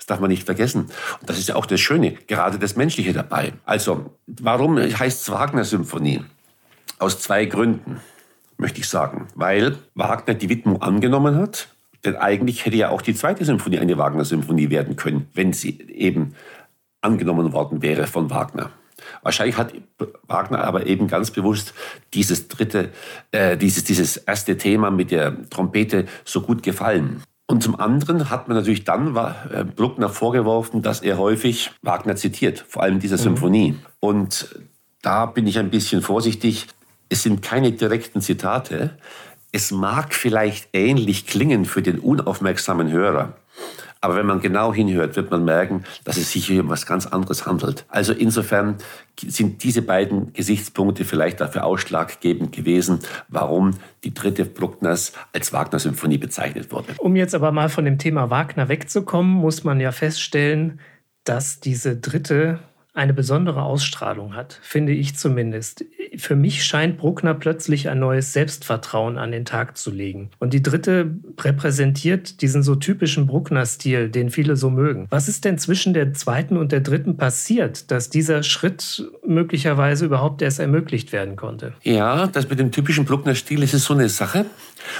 darf 0.09 0.21
man 0.21 0.31
nicht 0.31 0.45
vergessen. 0.45 0.87
Und 1.21 1.31
das 1.31 1.39
ist 1.39 1.49
ja 1.49 1.57
auch 1.57 1.67
das 1.67 1.81
Schöne, 1.81 2.13
gerade 2.27 2.59
das 2.59 2.77
Menschliche 2.77 3.13
dabei. 3.13 3.53
Also, 3.65 4.15
warum 4.27 4.79
heißt 4.79 5.23
es 5.23 5.31
Wagner-Symphonie? 5.31 6.25
Aus 6.99 7.21
zwei 7.21 7.45
Gründen, 7.45 8.01
möchte 8.57 8.81
ich 8.81 8.89
sagen. 8.89 9.29
Weil 9.35 9.77
Wagner 9.95 10.35
die 10.35 10.49
Widmung 10.49 10.83
angenommen 10.83 11.37
hat, 11.37 11.69
denn 12.05 12.17
eigentlich 12.17 12.65
hätte 12.65 12.77
ja 12.77 12.91
auch 12.91 13.03
die 13.03 13.15
zweite 13.15 13.45
Symphonie 13.45 13.79
eine 13.79 13.99
Wagner-Symphonie 13.99 14.71
werden 14.71 14.97
können, 14.97 15.29
wenn 15.35 15.53
sie 15.53 15.81
eben 15.89 16.35
angenommen 17.01 17.53
worden 17.53 17.83
wäre 17.83 18.07
von 18.07 18.31
Wagner. 18.31 18.71
Wahrscheinlich 19.23 19.57
hat 19.57 19.73
Wagner 20.27 20.65
aber 20.65 20.87
eben 20.87 21.09
ganz 21.09 21.31
bewusst 21.31 21.75
dieses 22.15 22.49
dritte, 22.49 22.91
äh, 23.31 23.57
dieses, 23.57 23.85
dieses 23.85 24.17
erste 24.17 24.57
Thema 24.57 24.91
mit 24.91 25.11
der 25.11 25.49
Trompete 25.51 26.07
so 26.25 26.41
gut 26.41 26.63
gefallen. 26.63 27.23
Und 27.51 27.63
zum 27.63 27.81
anderen 27.81 28.29
hat 28.29 28.47
man 28.47 28.59
natürlich 28.59 28.85
dann 28.85 29.17
äh, 29.17 29.65
Bruckner 29.65 30.11
vorgeworfen, 30.11 30.83
dass 30.83 31.01
er 31.01 31.17
häufig 31.17 31.71
Wagner 31.81 32.15
zitiert, 32.15 32.63
vor 32.69 32.83
allem 32.83 33.01
dieser 33.01 33.17
mhm. 33.17 33.23
Symphonie. 33.23 33.79
Und 34.01 34.55
da 35.01 35.25
bin 35.25 35.47
ich 35.47 35.59
ein 35.59 35.71
bisschen 35.71 36.03
vorsichtig. 36.03 36.67
Es 37.09 37.23
sind 37.23 37.41
keine 37.41 37.73
direkten 37.73 38.21
Zitate. 38.21 38.99
Es 39.51 39.71
mag 39.71 40.15
vielleicht 40.15 40.69
ähnlich 40.75 41.27
klingen 41.27 41.65
für 41.65 41.81
den 41.81 41.99
unaufmerksamen 42.01 42.91
Hörer. 42.91 43.35
Aber 44.01 44.17
wenn 44.17 44.27
man 44.27 44.41
genau 44.41 44.73
hinhört, 44.73 45.17
wird 45.17 45.31
man 45.31 45.45
merken, 45.45 45.85
dass 46.05 46.17
es 46.17 46.33
sich 46.33 46.47
hier 46.47 46.63
um 46.63 46.69
was 46.69 46.87
ganz 46.87 47.07
anderes 47.07 47.47
handelt. 47.47 47.85
Also 47.89 48.13
insofern 48.13 48.77
sind 49.21 49.65
diese 49.65 49.83
beiden 49.83 50.33
Gesichtspunkte 50.33 51.05
vielleicht 51.05 51.41
dafür 51.41 51.65
ausschlaggebend 51.65 52.53
gewesen, 52.53 53.01
warum 53.29 53.73
die 54.05 54.15
dritte 54.15 54.45
Bruckners 54.45 55.13
als 55.33 55.53
Wagner-Symphonie 55.53 56.19
bezeichnet 56.19 56.71
wurde. 56.71 56.95
Um 56.99 57.17
jetzt 57.17 57.35
aber 57.35 57.51
mal 57.51 57.69
von 57.69 57.85
dem 57.85 57.99
Thema 57.99 58.31
Wagner 58.31 58.69
wegzukommen, 58.69 59.33
muss 59.33 59.65
man 59.65 59.81
ja 59.81 59.91
feststellen, 59.91 60.81
dass 61.25 61.61
diese 61.61 61.97
dritte 61.97 62.61
eine 62.99 63.15
besondere 63.15 63.63
Ausstrahlung 63.63 64.35
hat, 64.35 64.59
finde 64.61 64.93
ich 64.93 65.17
zumindest. 65.17 65.85
Für 66.17 66.35
mich 66.35 66.65
scheint 66.65 66.99
Bruckner 66.99 67.33
plötzlich 67.33 67.89
ein 67.89 68.01
neues 68.01 68.33
Selbstvertrauen 68.33 69.19
an 69.19 69.31
den 69.31 69.45
Tag 69.45 69.77
zu 69.77 69.93
legen. 69.93 70.31
Und 70.41 70.53
die 70.53 70.63
dritte 70.63 71.15
repräsentiert 71.39 72.43
diesen 72.43 72.65
so 72.65 72.75
typischen 72.75 73.29
Bruckner-Stil, 73.29 74.09
den 74.09 74.31
viele 74.31 74.57
so 74.57 74.69
mögen. 74.69 75.07
Was 75.11 75.29
ist 75.29 75.45
denn 75.45 75.59
zwischen 75.59 75.95
der 75.95 76.13
zweiten 76.13 76.57
und 76.57 76.73
der 76.73 76.81
dritten 76.81 77.17
passiert, 77.17 77.93
dass 77.93 78.11
dieser 78.11 78.43
Schritt 78.43 79.09
möglicherweise 79.25 80.05
überhaupt 80.05 80.43
erst 80.43 80.59
ermöglicht 80.59 81.13
werden 81.13 81.37
konnte? 81.37 81.75
Ja, 81.85 82.27
das 82.27 82.49
mit 82.49 82.59
dem 82.59 82.73
typischen 82.73 83.05
Bruckner-Stil 83.05 83.63
ist 83.63 83.79
so 83.79 83.95
eine 83.95 84.09
Sache. 84.09 84.47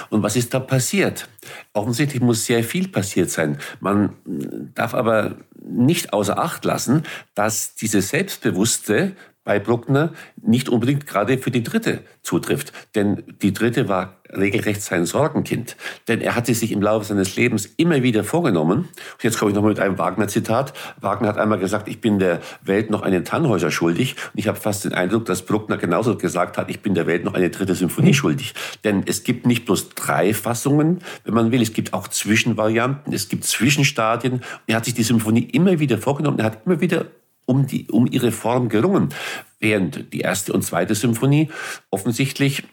Und 0.09 0.23
was 0.23 0.37
ist 0.37 0.53
da 0.53 0.59
passiert? 0.61 1.27
Offensichtlich 1.73 2.21
muss 2.21 2.45
sehr 2.45 2.63
viel 2.63 2.87
passiert 2.87 3.29
sein. 3.29 3.57
Man 3.81 4.13
darf 4.73 4.93
aber 4.93 5.35
nicht 5.61 6.13
außer 6.13 6.37
Acht 6.37 6.65
lassen, 6.65 7.03
dass 7.35 7.75
diese 7.75 8.01
selbstbewusste 8.01 9.15
bei 9.43 9.59
Bruckner 9.59 10.13
nicht 10.41 10.69
unbedingt 10.69 11.07
gerade 11.07 11.37
für 11.37 11.51
die 11.51 11.63
Dritte 11.63 12.03
zutrifft. 12.21 12.71
Denn 12.95 13.23
die 13.41 13.53
Dritte 13.53 13.89
war 13.89 14.19
regelrecht 14.31 14.81
sein 14.81 15.05
Sorgenkind. 15.05 15.75
Denn 16.07 16.21
er 16.21 16.35
hatte 16.35 16.53
sich 16.53 16.71
im 16.71 16.81
Laufe 16.81 17.05
seines 17.05 17.35
Lebens 17.35 17.65
immer 17.77 18.03
wieder 18.03 18.23
vorgenommen, 18.23 18.79
und 18.79 19.23
jetzt 19.23 19.39
komme 19.39 19.51
ich 19.51 19.55
nochmal 19.55 19.71
mit 19.71 19.79
einem 19.79 19.97
Wagner-Zitat, 19.97 20.73
Wagner 21.01 21.29
hat 21.29 21.37
einmal 21.37 21.59
gesagt, 21.59 21.87
ich 21.87 22.01
bin 22.01 22.19
der 22.19 22.41
Welt 22.61 22.89
noch 22.89 23.01
einen 23.01 23.25
Tannhäuser 23.25 23.71
schuldig. 23.71 24.15
Und 24.33 24.39
ich 24.39 24.47
habe 24.47 24.59
fast 24.59 24.85
den 24.85 24.93
Eindruck, 24.93 25.25
dass 25.25 25.43
Bruckner 25.43 25.77
genauso 25.77 26.15
gesagt 26.15 26.57
hat, 26.57 26.69
ich 26.69 26.81
bin 26.81 26.93
der 26.93 27.07
Welt 27.07 27.23
noch 27.23 27.33
eine 27.33 27.49
dritte 27.49 27.75
Symphonie 27.75 28.13
schuldig. 28.13 28.53
Denn 28.83 29.03
es 29.05 29.23
gibt 29.23 29.45
nicht 29.45 29.65
bloß 29.65 29.89
drei 29.89 30.33
Fassungen, 30.33 30.99
wenn 31.23 31.33
man 31.33 31.51
will, 31.51 31.61
es 31.61 31.73
gibt 31.73 31.93
auch 31.93 32.07
Zwischenvarianten, 32.07 33.13
es 33.13 33.29
gibt 33.29 33.45
Zwischenstadien. 33.45 34.41
Er 34.67 34.75
hat 34.75 34.85
sich 34.85 34.93
die 34.93 35.03
Symphonie 35.03 35.49
immer 35.51 35.79
wieder 35.79 35.97
vorgenommen, 35.97 36.39
er 36.39 36.45
hat 36.45 36.65
immer 36.65 36.81
wieder 36.81 37.07
um, 37.49 37.65
die, 37.65 37.87
um 37.89 38.05
ihre 38.05 38.31
Form 38.31 38.69
gerungen, 38.69 39.09
während 39.59 40.13
die 40.13 40.19
erste 40.19 40.53
und 40.53 40.61
zweite 40.61 40.93
Symphonie 40.93 41.49
offensichtlich 41.89 42.63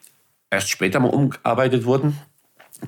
erst 0.50 0.68
später 0.68 1.00
mal 1.00 1.08
umgearbeitet 1.08 1.86
wurden. 1.86 2.18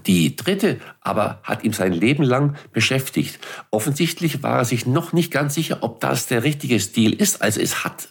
Die 0.06 0.36
dritte 0.36 0.80
aber 1.00 1.40
hat 1.42 1.64
ihm 1.64 1.72
sein 1.72 1.94
Leben 1.94 2.22
lang 2.22 2.56
beschäftigt. 2.72 3.38
Offensichtlich 3.70 4.42
war 4.42 4.58
er 4.58 4.64
sich 4.66 4.84
noch 4.84 5.14
nicht 5.14 5.32
ganz 5.32 5.54
sicher, 5.54 5.78
ob 5.80 6.00
das 6.00 6.26
der 6.26 6.44
richtige 6.44 6.78
Stil 6.78 7.14
ist. 7.14 7.40
Also 7.40 7.60
es 7.62 7.84
hat 7.84 8.10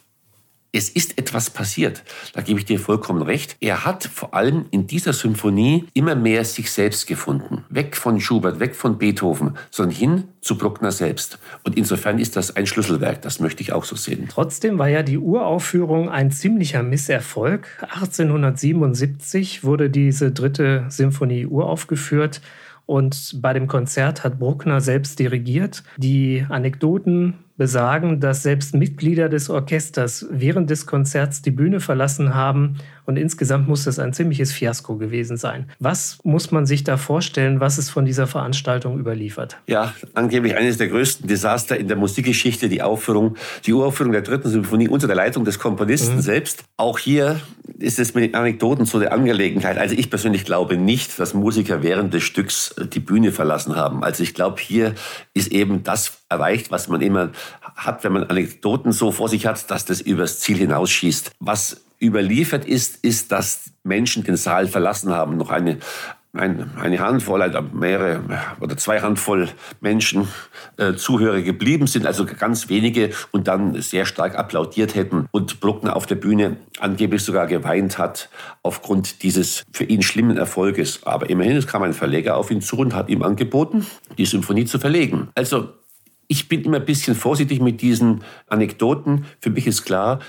es 0.71 0.89
ist 0.89 1.17
etwas 1.17 1.49
passiert. 1.49 2.03
Da 2.33 2.41
gebe 2.41 2.59
ich 2.59 2.65
dir 2.65 2.79
vollkommen 2.79 3.21
recht. 3.21 3.55
Er 3.59 3.85
hat 3.85 4.03
vor 4.03 4.33
allem 4.33 4.65
in 4.71 4.85
dieser 4.87 5.13
Symphonie 5.13 5.85
immer 5.93 6.15
mehr 6.15 6.43
sich 6.45 6.71
selbst 6.71 7.07
gefunden. 7.07 7.63
Weg 7.69 7.95
von 7.95 8.19
Schubert, 8.19 8.59
weg 8.59 8.75
von 8.75 8.97
Beethoven, 8.97 9.57
sondern 9.71 9.95
hin 9.95 10.23
zu 10.41 10.57
Bruckner 10.57 10.91
selbst. 10.91 11.39
Und 11.63 11.77
insofern 11.77 12.19
ist 12.19 12.35
das 12.35 12.55
ein 12.55 12.67
Schlüsselwerk. 12.67 13.21
Das 13.21 13.39
möchte 13.39 13.61
ich 13.61 13.73
auch 13.73 13.85
so 13.85 13.95
sehen. 13.95 14.27
Trotzdem 14.29 14.77
war 14.77 14.89
ja 14.89 15.03
die 15.03 15.17
Uraufführung 15.17 16.09
ein 16.09 16.31
ziemlicher 16.31 16.83
Misserfolg. 16.83 17.67
1877 17.81 19.63
wurde 19.63 19.89
diese 19.89 20.31
dritte 20.31 20.85
Symphonie 20.89 21.45
uraufgeführt. 21.45 22.41
Und 22.85 23.41
bei 23.41 23.53
dem 23.53 23.67
Konzert 23.67 24.23
hat 24.23 24.39
Bruckner 24.39 24.79
selbst 24.79 25.19
dirigiert. 25.19 25.83
Die 25.97 26.45
Anekdoten 26.47 27.33
besagen, 27.57 28.19
dass 28.19 28.43
selbst 28.43 28.75
Mitglieder 28.75 29.29
des 29.29 29.49
Orchesters 29.49 30.27
während 30.31 30.69
des 30.69 30.85
Konzerts 30.85 31.41
die 31.41 31.51
Bühne 31.51 31.79
verlassen 31.79 32.35
haben 32.35 32.77
und 33.05 33.17
insgesamt 33.17 33.67
muss 33.67 33.85
das 33.85 33.99
ein 33.99 34.13
ziemliches 34.13 34.51
Fiasko 34.51 34.97
gewesen 34.97 35.37
sein. 35.37 35.69
Was 35.79 36.19
muss 36.23 36.51
man 36.51 36.65
sich 36.65 36.83
da 36.83 36.97
vorstellen, 36.97 37.59
was 37.59 37.77
es 37.77 37.89
von 37.89 38.05
dieser 38.05 38.27
Veranstaltung 38.27 38.99
überliefert? 38.99 39.57
Ja, 39.65 39.93
angeblich 40.13 40.55
eines 40.55 40.77
der 40.77 40.89
größten 40.89 41.27
Desaster 41.27 41.77
in 41.77 41.87
der 41.87 41.97
Musikgeschichte, 41.97 42.67
die 42.67 42.81
Aufführung, 42.81 43.35
die 43.65 43.73
Uraufführung 43.73 44.11
der 44.11 44.23
dritten 44.23 44.49
Symphonie 44.49 44.89
unter 44.89 45.07
der 45.07 45.15
Leitung 45.15 45.45
des 45.45 45.57
Komponisten 45.57 46.17
mhm. 46.17 46.21
selbst. 46.21 46.63
Auch 46.75 46.99
hier 46.99 47.39
ist 47.79 47.97
es 47.97 48.13
mit 48.13 48.23
den 48.25 48.35
Anekdoten 48.35 48.85
so 48.85 48.97
eine 48.97 49.11
Angelegenheit. 49.11 49.77
Also 49.77 49.95
ich 49.95 50.09
persönlich 50.09 50.45
glaube 50.45 50.77
nicht, 50.77 51.17
dass 51.17 51.33
Musiker 51.33 51.83
während 51.83 52.13
des 52.13 52.23
Stücks 52.23 52.75
die 52.93 52.99
Bühne 52.99 53.31
verlassen 53.31 53.75
haben. 53.75 54.03
Also 54.03 54.21
ich 54.23 54.33
glaube, 54.33 54.59
hier 54.61 54.95
ist 55.33 55.51
eben 55.51 55.83
das 55.83 56.23
erreicht, 56.29 56.71
was 56.71 56.87
man 56.87 57.01
immer 57.01 57.31
hat, 57.75 58.03
wenn 58.03 58.13
man 58.13 58.23
Anekdoten 58.23 58.91
so 58.91 59.11
vor 59.11 59.29
sich 59.29 59.45
hat, 59.45 59.69
dass 59.71 59.85
das 59.85 60.01
übers 60.01 60.39
Ziel 60.39 60.57
hinausschießt. 60.57 61.31
Was 61.39 61.81
überliefert 62.01 62.65
ist, 62.65 63.03
ist, 63.03 63.31
dass 63.31 63.71
Menschen 63.83 64.23
den 64.23 64.37
Saal 64.37 64.67
verlassen 64.67 65.11
haben. 65.11 65.37
Noch 65.37 65.49
eine, 65.49 65.77
ein, 66.33 66.71
eine 66.79 66.99
Handvoll, 66.99 67.41
also 67.41 67.61
mehrere 67.61 68.21
oder 68.59 68.77
zwei 68.77 69.01
Handvoll 69.01 69.49
Menschen, 69.81 70.27
äh, 70.77 70.93
Zuhörer 70.93 71.41
geblieben 71.41 71.87
sind, 71.87 72.05
also 72.05 72.25
ganz 72.25 72.69
wenige 72.69 73.11
und 73.31 73.47
dann 73.47 73.81
sehr 73.81 74.05
stark 74.05 74.37
applaudiert 74.37 74.95
hätten 74.95 75.27
und 75.31 75.59
Bruckner 75.59 75.95
auf 75.95 76.05
der 76.05 76.15
Bühne 76.15 76.57
angeblich 76.79 77.23
sogar 77.23 77.47
geweint 77.47 77.97
hat 77.97 78.29
aufgrund 78.61 79.23
dieses 79.23 79.63
für 79.71 79.85
ihn 79.85 80.03
schlimmen 80.03 80.37
Erfolges. 80.37 81.01
Aber 81.03 81.29
immerhin, 81.29 81.57
es 81.57 81.65
kam 81.65 81.81
ein 81.83 81.93
Verleger 81.93 82.37
auf 82.37 82.51
ihn 82.51 82.61
zu 82.61 82.77
und 82.77 82.93
hat 82.93 83.09
ihm 83.09 83.23
angeboten, 83.23 83.87
die 84.17 84.25
Symphonie 84.25 84.65
zu 84.65 84.77
verlegen. 84.77 85.29
Also 85.33 85.69
ich 86.27 86.49
bin 86.49 86.63
immer 86.63 86.77
ein 86.77 86.85
bisschen 86.85 87.15
vorsichtig 87.15 87.61
mit 87.61 87.81
diesen 87.81 88.23
Anekdoten. 88.47 89.25
Für 89.39 89.49
mich 89.49 89.67
ist 89.67 89.83
klar, 89.83 90.19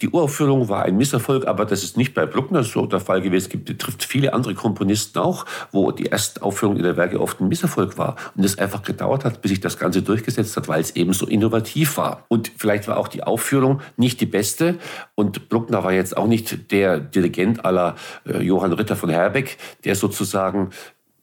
die 0.00 0.10
Uraufführung 0.10 0.68
war 0.68 0.84
ein 0.84 0.96
Misserfolg, 0.96 1.46
aber 1.46 1.64
das 1.64 1.82
ist 1.82 1.96
nicht 1.96 2.14
bei 2.14 2.24
Bruckner 2.24 2.62
so 2.62 2.86
der 2.86 3.00
Fall 3.00 3.20
gewesen. 3.20 3.46
Es 3.46 3.48
gibt, 3.48 3.64
betrifft 3.64 4.04
viele 4.04 4.32
andere 4.32 4.54
Komponisten 4.54 5.18
auch, 5.18 5.44
wo 5.72 5.90
die 5.90 6.04
erste 6.04 6.42
Aufführung 6.42 6.76
ihrer 6.76 6.96
Werke 6.96 7.20
oft 7.20 7.40
ein 7.40 7.48
Misserfolg 7.48 7.98
war. 7.98 8.16
Und 8.36 8.44
es 8.44 8.58
einfach 8.58 8.82
gedauert 8.82 9.24
hat, 9.24 9.42
bis 9.42 9.50
sich 9.50 9.60
das 9.60 9.78
Ganze 9.78 10.02
durchgesetzt 10.02 10.56
hat, 10.56 10.68
weil 10.68 10.80
es 10.80 10.94
eben 10.94 11.12
so 11.12 11.26
innovativ 11.26 11.96
war. 11.96 12.24
Und 12.28 12.52
vielleicht 12.56 12.86
war 12.86 12.96
auch 12.96 13.08
die 13.08 13.24
Aufführung 13.24 13.80
nicht 13.96 14.20
die 14.20 14.26
beste. 14.26 14.78
Und 15.14 15.48
Bruckner 15.48 15.82
war 15.82 15.92
jetzt 15.92 16.16
auch 16.16 16.28
nicht 16.28 16.70
der 16.70 17.00
Dirigent 17.00 17.64
aller 17.64 17.96
äh, 18.24 18.40
Johann 18.42 18.72
Ritter 18.72 18.96
von 18.96 19.10
Herbeck, 19.10 19.58
der 19.84 19.96
sozusagen 19.96 20.70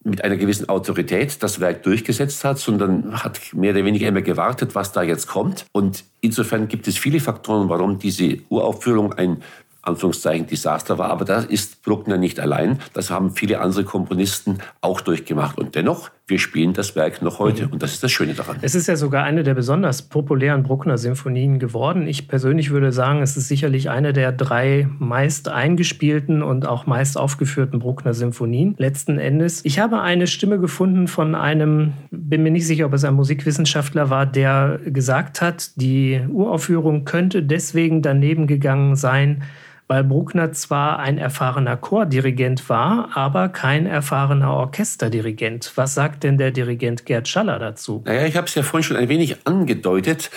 mit 0.05 0.23
einer 0.23 0.37
gewissen 0.37 0.69
Autorität 0.69 1.41
das 1.41 1.59
Werk 1.59 1.83
durchgesetzt 1.83 2.43
hat, 2.43 2.59
sondern 2.59 3.23
hat 3.23 3.39
mehr 3.53 3.73
oder 3.73 3.83
weniger 3.83 4.07
immer 4.07 4.21
gewartet, 4.21 4.75
was 4.75 4.91
da 4.91 5.01
jetzt 5.01 5.27
kommt. 5.27 5.65
Und 5.71 6.05
insofern 6.21 6.67
gibt 6.67 6.87
es 6.87 6.97
viele 6.97 7.19
Faktoren, 7.19 7.69
warum 7.69 7.99
diese 7.99 8.37
Uraufführung 8.49 9.13
ein 9.13 9.41
Anführungszeichen 9.81 10.47
Desaster 10.47 10.97
war. 10.97 11.09
Aber 11.09 11.25
das 11.25 11.45
ist 11.45 11.83
Bruckner 11.83 12.17
nicht 12.17 12.39
allein. 12.39 12.79
Das 12.93 13.09
haben 13.09 13.31
viele 13.31 13.61
andere 13.61 13.83
Komponisten 13.83 14.59
auch 14.81 15.01
durchgemacht. 15.01 15.57
Und 15.57 15.75
dennoch, 15.75 16.11
wir 16.27 16.39
spielen 16.39 16.73
das 16.73 16.95
Werk 16.95 17.21
noch 17.21 17.37
heute. 17.37 17.67
Mhm. 17.67 17.73
Und 17.73 17.83
das 17.83 17.93
ist 17.93 18.03
das 18.03 18.11
Schöne 18.11 18.33
daran. 18.33 18.57
Es 18.63 18.73
ist 18.73 18.87
ja 18.87 18.95
sogar 18.95 19.23
eine 19.23 19.43
der 19.43 19.53
besonders 19.53 20.01
populären 20.01 20.63
Bruckner-Symphonien 20.63 21.59
geworden. 21.59 22.07
Ich 22.07 22.27
persönlich 22.27 22.71
würde 22.71 22.91
sagen, 22.91 23.21
es 23.21 23.37
ist 23.37 23.47
sicherlich 23.47 23.91
eine 23.91 24.11
der 24.11 24.31
drei 24.31 24.89
meist 24.97 25.49
eingespielten 25.49 26.41
und 26.41 26.65
auch 26.65 26.87
meist 26.87 27.15
aufgeführten 27.17 27.77
Bruckner-Symphonien. 27.77 28.73
Letzten 28.79 29.19
Endes. 29.19 29.63
Ich 29.65 29.77
habe 29.77 30.01
eine 30.01 30.25
Stimme 30.25 30.59
gefunden 30.59 31.07
von 31.07 31.35
einem, 31.35 31.93
bin 32.09 32.41
mir 32.41 32.51
nicht 32.51 32.65
sicher, 32.65 32.87
ob 32.87 32.93
es 32.93 33.03
ein 33.03 33.13
Musikwissenschaftler 33.13 34.09
war, 34.09 34.25
der 34.25 34.79
gesagt 34.83 35.41
hat, 35.41 35.79
die 35.79 36.21
Uraufführung 36.31 37.05
könnte 37.05 37.43
deswegen 37.43 38.01
daneben 38.01 38.47
gegangen 38.47 38.95
sein, 38.95 39.43
weil 39.87 40.03
Bruckner 40.03 40.51
zwar 40.51 40.99
ein 40.99 41.17
erfahrener 41.17 41.77
Chordirigent 41.77 42.69
war, 42.69 43.09
aber 43.13 43.49
kein 43.49 43.85
erfahrener 43.85 44.51
Orchesterdirigent. 44.51 45.71
Was 45.75 45.93
sagt 45.93 46.23
denn 46.23 46.37
der 46.37 46.51
Dirigent 46.51 47.05
Gerd 47.05 47.27
Schaller 47.27 47.59
dazu? 47.59 48.01
Naja, 48.05 48.25
ich 48.25 48.35
habe 48.35 48.47
es 48.47 48.55
ja 48.55 48.63
vorhin 48.63 48.83
schon 48.83 48.97
ein 48.97 49.09
wenig 49.09 49.45
angedeutet. 49.45 50.31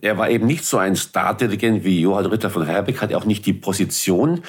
Er 0.00 0.18
war 0.18 0.28
eben 0.28 0.46
nicht 0.46 0.64
so 0.64 0.78
ein 0.78 0.96
Stardirigent 0.96 1.84
wie 1.84 2.00
Johann 2.00 2.26
Ritter 2.26 2.50
von 2.50 2.66
Herbeck, 2.66 3.00
hat 3.00 3.14
auch 3.14 3.24
nicht 3.24 3.46
die 3.46 3.54
Position 3.54 4.42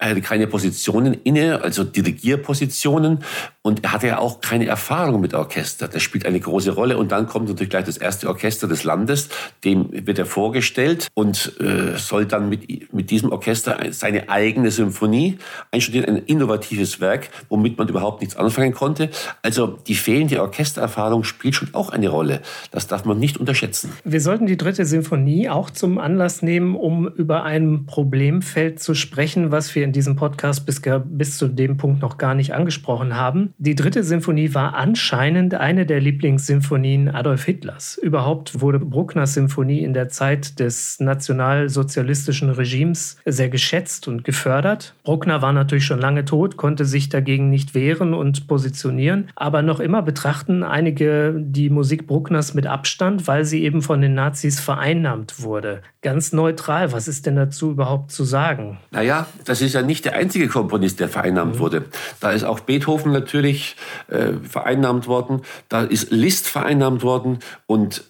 er 0.00 0.10
hatte 0.10 0.20
keine 0.20 0.46
Positionen 0.46 1.14
inne, 1.24 1.60
also 1.62 1.82
Dirigierpositionen. 1.82 3.18
Und 3.62 3.82
er 3.84 3.92
hatte 3.92 4.06
ja 4.06 4.18
auch 4.18 4.40
keine 4.40 4.66
Erfahrung 4.66 5.20
mit 5.20 5.34
Orchester. 5.34 5.88
Das 5.88 6.02
spielt 6.02 6.24
eine 6.24 6.38
große 6.38 6.70
Rolle. 6.70 6.96
Und 6.96 7.10
dann 7.10 7.26
kommt 7.26 7.48
natürlich 7.48 7.70
gleich 7.70 7.84
das 7.84 7.96
erste 7.96 8.28
Orchester 8.28 8.68
des 8.68 8.84
Landes. 8.84 9.28
Dem 9.64 9.88
wird 9.90 10.20
er 10.20 10.26
vorgestellt 10.26 11.08
und 11.14 11.60
äh, 11.60 11.98
soll 11.98 12.26
dann 12.26 12.48
mit, 12.48 12.94
mit 12.94 13.10
diesem 13.10 13.32
Orchester 13.32 13.76
seine 13.90 14.28
eigene 14.28 14.70
Symphonie 14.70 15.38
einstudieren. 15.72 16.08
Ein 16.08 16.22
innovatives 16.26 17.00
Werk, 17.00 17.30
womit 17.48 17.76
man 17.76 17.88
überhaupt 17.88 18.20
nichts 18.20 18.36
anfangen 18.36 18.72
konnte. 18.72 19.10
Also 19.42 19.66
die 19.66 19.96
fehlende 19.96 20.40
Orchestererfahrung 20.40 21.24
spielt 21.24 21.56
schon 21.56 21.74
auch 21.74 21.90
eine 21.90 22.08
Rolle. 22.08 22.40
Das 22.70 22.86
darf 22.86 23.04
man 23.04 23.18
nicht 23.18 23.36
unterschätzen. 23.36 23.92
Wir 24.04 24.20
sollten 24.20 24.46
die 24.46 24.56
dritte 24.56 24.84
Symphonie 24.84 25.48
auch 25.48 25.70
zum 25.70 25.98
Anlass 25.98 26.40
nehmen, 26.40 26.76
um 26.76 27.08
über 27.08 27.42
ein 27.42 27.84
Problemfeld 27.86 28.80
zu 28.80 28.94
sprechen, 28.94 29.50
was 29.50 29.74
wir 29.74 29.87
in 29.88 29.92
diesem 29.92 30.16
Podcast 30.16 30.66
bis, 30.66 30.82
bis 31.06 31.38
zu 31.38 31.48
dem 31.48 31.78
Punkt 31.78 32.02
noch 32.02 32.18
gar 32.18 32.34
nicht 32.34 32.52
angesprochen 32.52 33.16
haben. 33.16 33.54
Die 33.56 33.74
dritte 33.74 34.04
Symphonie 34.04 34.52
war 34.52 34.74
anscheinend 34.74 35.54
eine 35.54 35.86
der 35.86 35.98
Lieblingssymphonien 35.98 37.08
Adolf 37.08 37.44
Hitlers. 37.44 37.96
Überhaupt 37.96 38.60
wurde 38.60 38.80
Bruckners 38.80 39.32
Symphonie 39.32 39.82
in 39.82 39.94
der 39.94 40.10
Zeit 40.10 40.60
des 40.60 41.00
nationalsozialistischen 41.00 42.50
Regimes 42.50 43.16
sehr 43.24 43.48
geschätzt 43.48 44.08
und 44.08 44.24
gefördert. 44.24 44.94
Bruckner 45.04 45.40
war 45.40 45.54
natürlich 45.54 45.86
schon 45.86 46.00
lange 46.00 46.26
tot, 46.26 46.58
konnte 46.58 46.84
sich 46.84 47.08
dagegen 47.08 47.48
nicht 47.48 47.74
wehren 47.74 48.12
und 48.12 48.46
positionieren, 48.46 49.30
aber 49.36 49.62
noch 49.62 49.80
immer 49.80 50.02
betrachten 50.02 50.64
einige 50.64 51.34
die 51.38 51.70
Musik 51.70 52.06
Bruckners 52.06 52.52
mit 52.52 52.66
Abstand, 52.66 53.26
weil 53.26 53.46
sie 53.46 53.64
eben 53.64 53.80
von 53.80 54.02
den 54.02 54.12
Nazis 54.12 54.60
vereinnahmt 54.60 55.40
wurde. 55.40 55.80
Ganz 56.02 56.34
neutral, 56.34 56.92
was 56.92 57.08
ist 57.08 57.24
denn 57.24 57.36
dazu 57.36 57.70
überhaupt 57.70 58.12
zu 58.12 58.24
sagen? 58.24 58.78
Naja, 58.90 59.26
das 59.46 59.62
ist 59.62 59.77
ja 59.80 59.86
nicht 59.86 60.04
der 60.04 60.14
einzige 60.14 60.48
Komponist, 60.48 61.00
der 61.00 61.08
vereinnahmt 61.08 61.56
mhm. 61.56 61.58
wurde. 61.60 61.84
Da 62.20 62.32
ist 62.32 62.44
auch 62.44 62.60
Beethoven 62.60 63.12
natürlich 63.12 63.76
äh, 64.08 64.32
vereinnahmt 64.42 65.06
worden, 65.06 65.42
da 65.68 65.82
ist 65.82 66.10
Liszt 66.10 66.48
vereinnahmt 66.48 67.02
worden 67.02 67.38
und 67.66 68.04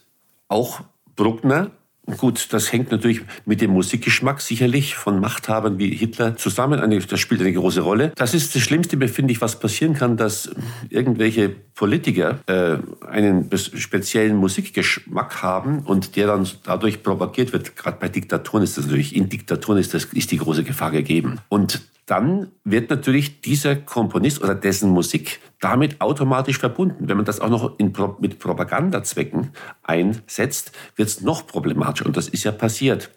auch 0.47 0.81
Bruckner 1.15 1.71
Gut, 2.17 2.47
das 2.51 2.71
hängt 2.71 2.91
natürlich 2.91 3.21
mit 3.45 3.61
dem 3.61 3.71
Musikgeschmack 3.71 4.41
sicherlich 4.41 4.95
von 4.95 5.19
Machthabern 5.19 5.77
wie 5.79 5.95
Hitler 5.95 6.35
zusammen. 6.37 6.79
Das 7.09 7.19
spielt 7.19 7.41
eine 7.41 7.53
große 7.53 7.81
Rolle. 7.81 8.11
Das 8.15 8.33
ist 8.33 8.55
das 8.55 8.61
Schlimmste, 8.61 8.97
finde 9.07 9.31
ich, 9.31 9.41
was 9.41 9.59
passieren 9.59 9.93
kann, 9.93 10.17
dass 10.17 10.49
irgendwelche 10.89 11.49
Politiker 11.49 12.39
äh, 12.47 12.77
einen 13.07 13.49
speziellen 13.57 14.35
Musikgeschmack 14.35 15.41
haben 15.41 15.79
und 15.79 16.15
der 16.15 16.27
dann 16.27 16.47
dadurch 16.63 17.03
propagiert 17.03 17.53
wird. 17.53 17.75
Gerade 17.75 17.97
bei 17.99 18.09
Diktaturen 18.09 18.63
ist 18.63 18.77
das 18.77 18.85
natürlich, 18.85 19.15
in 19.15 19.29
Diktaturen 19.29 19.79
ist, 19.79 19.93
das, 19.93 20.05
ist 20.05 20.31
die 20.31 20.37
große 20.37 20.63
Gefahr 20.63 20.91
gegeben. 20.91 21.39
Und 21.47 21.88
dann 22.09 22.51
wird 22.63 22.89
natürlich 22.89 23.41
dieser 23.41 23.75
Komponist 23.75 24.41
oder 24.41 24.55
dessen 24.55 24.89
Musik 24.89 25.39
damit 25.59 26.01
automatisch 26.01 26.57
verbunden. 26.57 27.07
Wenn 27.07 27.17
man 27.17 27.25
das 27.25 27.39
auch 27.39 27.49
noch 27.49 27.77
in, 27.77 27.93
mit 28.19 28.39
Propagandazwecken 28.39 29.51
einsetzt, 29.83 30.71
wird 30.95 31.07
es 31.07 31.21
noch 31.21 31.45
problematischer. 31.45 32.07
Und 32.07 32.17
das 32.17 32.27
ist 32.27 32.45
ja 32.45 32.51
passiert. 32.51 33.11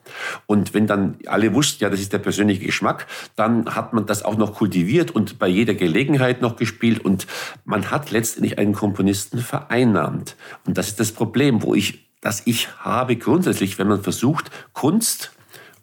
Und 0.44 0.74
wenn 0.74 0.86
dann 0.86 1.16
alle 1.26 1.54
wussten, 1.54 1.82
ja, 1.82 1.88
das 1.88 2.00
ist 2.00 2.12
der 2.12 2.18
persönliche 2.18 2.66
Geschmack, 2.66 3.06
dann 3.34 3.74
hat 3.74 3.94
man 3.94 4.04
das 4.04 4.26
auch 4.26 4.36
noch 4.36 4.52
kultiviert 4.52 5.10
und 5.10 5.38
bei 5.38 5.48
jeder 5.48 5.72
Gelegenheit 5.72 6.42
noch 6.42 6.56
gespielt. 6.56 7.02
Und 7.02 7.26
man 7.64 7.90
hat 7.90 8.10
letztendlich 8.10 8.58
einen 8.58 8.74
Komponisten 8.74 9.38
vereinnahmt. 9.38 10.36
Und 10.66 10.76
das 10.76 10.88
ist 10.88 11.00
das 11.00 11.12
Problem, 11.12 11.62
wo 11.62 11.74
ich, 11.74 12.10
das 12.20 12.42
ich 12.44 12.68
habe 12.76 13.16
grundsätzlich, 13.16 13.78
wenn 13.78 13.88
man 13.88 14.02
versucht, 14.02 14.50
Kunst 14.74 15.32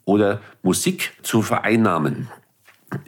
oder 0.05 0.41
Musik 0.61 1.13
zu 1.23 1.41
vereinnahmen 1.41 2.29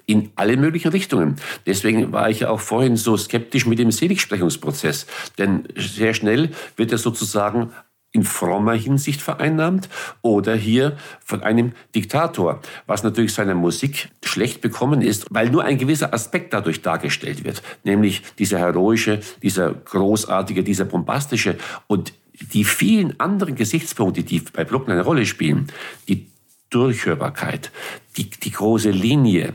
in 0.05 0.31
alle 0.35 0.57
möglichen 0.57 0.91
Richtungen. 0.91 1.35
Deswegen 1.65 2.11
war 2.11 2.29
ich 2.29 2.41
ja 2.41 2.49
auch 2.49 2.59
vorhin 2.59 2.97
so 2.97 3.17
skeptisch 3.17 3.65
mit 3.65 3.79
dem 3.79 3.91
Seligsprechungsprozess. 3.91 5.07
Denn 5.37 5.67
sehr 5.75 6.13
schnell 6.13 6.51
wird 6.75 6.91
er 6.91 6.97
sozusagen 6.97 7.71
in 8.13 8.23
frommer 8.23 8.73
Hinsicht 8.73 9.21
vereinnahmt 9.21 9.87
oder 10.21 10.53
hier 10.53 10.97
von 11.23 11.43
einem 11.43 11.71
Diktator, 11.95 12.59
was 12.85 13.03
natürlich 13.03 13.33
seiner 13.33 13.55
Musik 13.55 14.09
schlecht 14.23 14.59
bekommen 14.59 15.01
ist, 15.01 15.27
weil 15.29 15.49
nur 15.49 15.63
ein 15.63 15.77
gewisser 15.77 16.13
Aspekt 16.13 16.53
dadurch 16.53 16.81
dargestellt 16.81 17.45
wird, 17.45 17.61
nämlich 17.83 18.21
dieser 18.37 18.59
heroische, 18.59 19.21
dieser 19.41 19.73
großartige, 19.73 20.63
dieser 20.63 20.85
bombastische 20.85 21.57
und 21.87 22.13
die 22.53 22.65
vielen 22.65 23.19
anderen 23.19 23.55
Gesichtspunkte, 23.55 24.23
die 24.23 24.39
bei 24.39 24.63
Bruckner 24.63 24.93
eine 24.95 25.03
Rolle 25.03 25.25
spielen, 25.25 25.67
die 26.07 26.30
Durchhörbarkeit, 26.71 27.71
die, 28.17 28.29
die 28.29 28.51
große 28.51 28.89
Linie, 28.89 29.53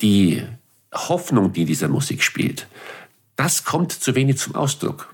die 0.00 0.44
Hoffnung, 0.94 1.52
die 1.52 1.64
dieser 1.64 1.88
Musik 1.88 2.22
spielt, 2.22 2.68
das 3.36 3.64
kommt 3.64 3.92
zu 3.92 4.14
wenig 4.14 4.38
zum 4.38 4.54
Ausdruck. 4.54 5.12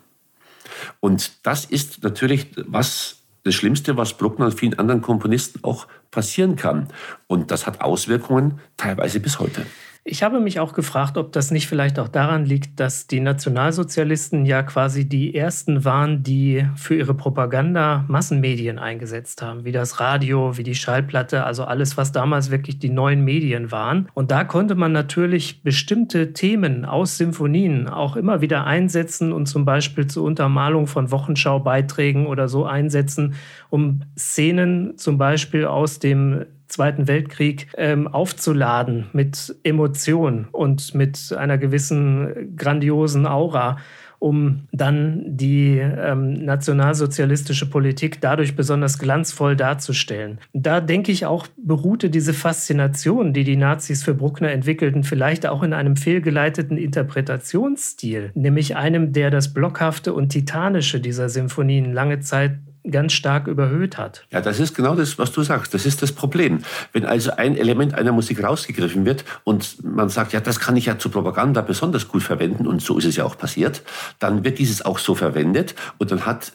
Und 1.00 1.32
das 1.46 1.64
ist 1.64 2.02
natürlich 2.02 2.48
was 2.56 3.16
das 3.44 3.54
Schlimmste, 3.54 3.96
was 3.96 4.14
Bruckner 4.14 4.46
und 4.46 4.58
vielen 4.58 4.78
anderen 4.78 5.02
Komponisten 5.02 5.62
auch 5.62 5.86
passieren 6.10 6.56
kann. 6.56 6.88
Und 7.28 7.52
das 7.52 7.66
hat 7.66 7.80
Auswirkungen 7.80 8.60
teilweise 8.76 9.20
bis 9.20 9.38
heute. 9.38 9.64
Ich 10.08 10.22
habe 10.22 10.38
mich 10.38 10.60
auch 10.60 10.72
gefragt, 10.72 11.18
ob 11.18 11.32
das 11.32 11.50
nicht 11.50 11.66
vielleicht 11.66 11.98
auch 11.98 12.06
daran 12.06 12.44
liegt, 12.44 12.78
dass 12.78 13.08
die 13.08 13.18
Nationalsozialisten 13.18 14.46
ja 14.46 14.62
quasi 14.62 15.08
die 15.08 15.34
ersten 15.34 15.84
waren, 15.84 16.22
die 16.22 16.64
für 16.76 16.94
ihre 16.94 17.12
Propaganda 17.12 18.04
Massenmedien 18.06 18.78
eingesetzt 18.78 19.42
haben, 19.42 19.64
wie 19.64 19.72
das 19.72 19.98
Radio, 19.98 20.56
wie 20.56 20.62
die 20.62 20.76
Schallplatte, 20.76 21.42
also 21.42 21.64
alles, 21.64 21.96
was 21.96 22.12
damals 22.12 22.52
wirklich 22.52 22.78
die 22.78 22.88
neuen 22.88 23.24
Medien 23.24 23.72
waren. 23.72 24.08
Und 24.14 24.30
da 24.30 24.44
konnte 24.44 24.76
man 24.76 24.92
natürlich 24.92 25.64
bestimmte 25.64 26.32
Themen 26.32 26.84
aus 26.84 27.16
Symphonien 27.16 27.88
auch 27.88 28.14
immer 28.14 28.40
wieder 28.40 28.64
einsetzen 28.64 29.32
und 29.32 29.46
zum 29.46 29.64
Beispiel 29.64 30.06
zur 30.06 30.22
Untermalung 30.22 30.86
von 30.86 31.10
Wochenschaubeiträgen 31.10 32.28
oder 32.28 32.46
so 32.46 32.64
einsetzen, 32.64 33.34
um 33.70 34.02
Szenen 34.16 34.96
zum 34.98 35.18
Beispiel 35.18 35.64
aus 35.64 35.98
dem 35.98 36.44
Zweiten 36.76 37.08
Weltkrieg 37.08 37.68
ähm, 37.78 38.06
aufzuladen 38.06 39.06
mit 39.14 39.56
Emotion 39.62 40.46
und 40.52 40.94
mit 40.94 41.34
einer 41.34 41.56
gewissen 41.56 42.54
grandiosen 42.54 43.24
Aura, 43.24 43.78
um 44.18 44.66
dann 44.72 45.22
die 45.24 45.78
ähm, 45.78 46.44
nationalsozialistische 46.44 47.70
Politik 47.70 48.20
dadurch 48.20 48.56
besonders 48.56 48.98
glanzvoll 48.98 49.56
darzustellen. 49.56 50.38
Da 50.52 50.82
denke 50.82 51.12
ich 51.12 51.24
auch, 51.24 51.46
beruhte 51.56 52.10
diese 52.10 52.34
Faszination, 52.34 53.32
die 53.32 53.44
die 53.44 53.56
Nazis 53.56 54.04
für 54.04 54.12
Bruckner 54.12 54.50
entwickelten, 54.50 55.02
vielleicht 55.02 55.46
auch 55.46 55.62
in 55.62 55.72
einem 55.72 55.96
fehlgeleiteten 55.96 56.76
Interpretationsstil, 56.76 58.32
nämlich 58.34 58.76
einem, 58.76 59.14
der 59.14 59.30
das 59.30 59.54
Blockhafte 59.54 60.12
und 60.12 60.28
Titanische 60.28 61.00
dieser 61.00 61.30
Symphonien 61.30 61.94
lange 61.94 62.20
Zeit 62.20 62.58
ganz 62.90 63.12
stark 63.12 63.46
überhöht 63.46 63.98
hat. 63.98 64.26
Ja, 64.30 64.40
das 64.40 64.60
ist 64.60 64.74
genau 64.74 64.94
das, 64.94 65.18
was 65.18 65.32
du 65.32 65.42
sagst. 65.42 65.74
Das 65.74 65.86
ist 65.86 66.02
das 66.02 66.12
Problem. 66.12 66.62
Wenn 66.92 67.04
also 67.04 67.32
ein 67.32 67.56
Element 67.56 67.94
einer 67.94 68.12
Musik 68.12 68.42
rausgegriffen 68.42 69.04
wird 69.04 69.24
und 69.44 69.84
man 69.84 70.08
sagt, 70.08 70.32
ja, 70.32 70.40
das 70.40 70.60
kann 70.60 70.76
ich 70.76 70.86
ja 70.86 70.98
zur 70.98 71.12
Propaganda 71.12 71.62
besonders 71.62 72.08
gut 72.08 72.22
verwenden 72.22 72.66
und 72.66 72.82
so 72.82 72.98
ist 72.98 73.04
es 73.04 73.16
ja 73.16 73.24
auch 73.24 73.38
passiert, 73.38 73.82
dann 74.18 74.44
wird 74.44 74.58
dieses 74.58 74.84
auch 74.84 74.98
so 74.98 75.14
verwendet 75.14 75.74
und 75.98 76.10
dann 76.10 76.26
hat 76.26 76.52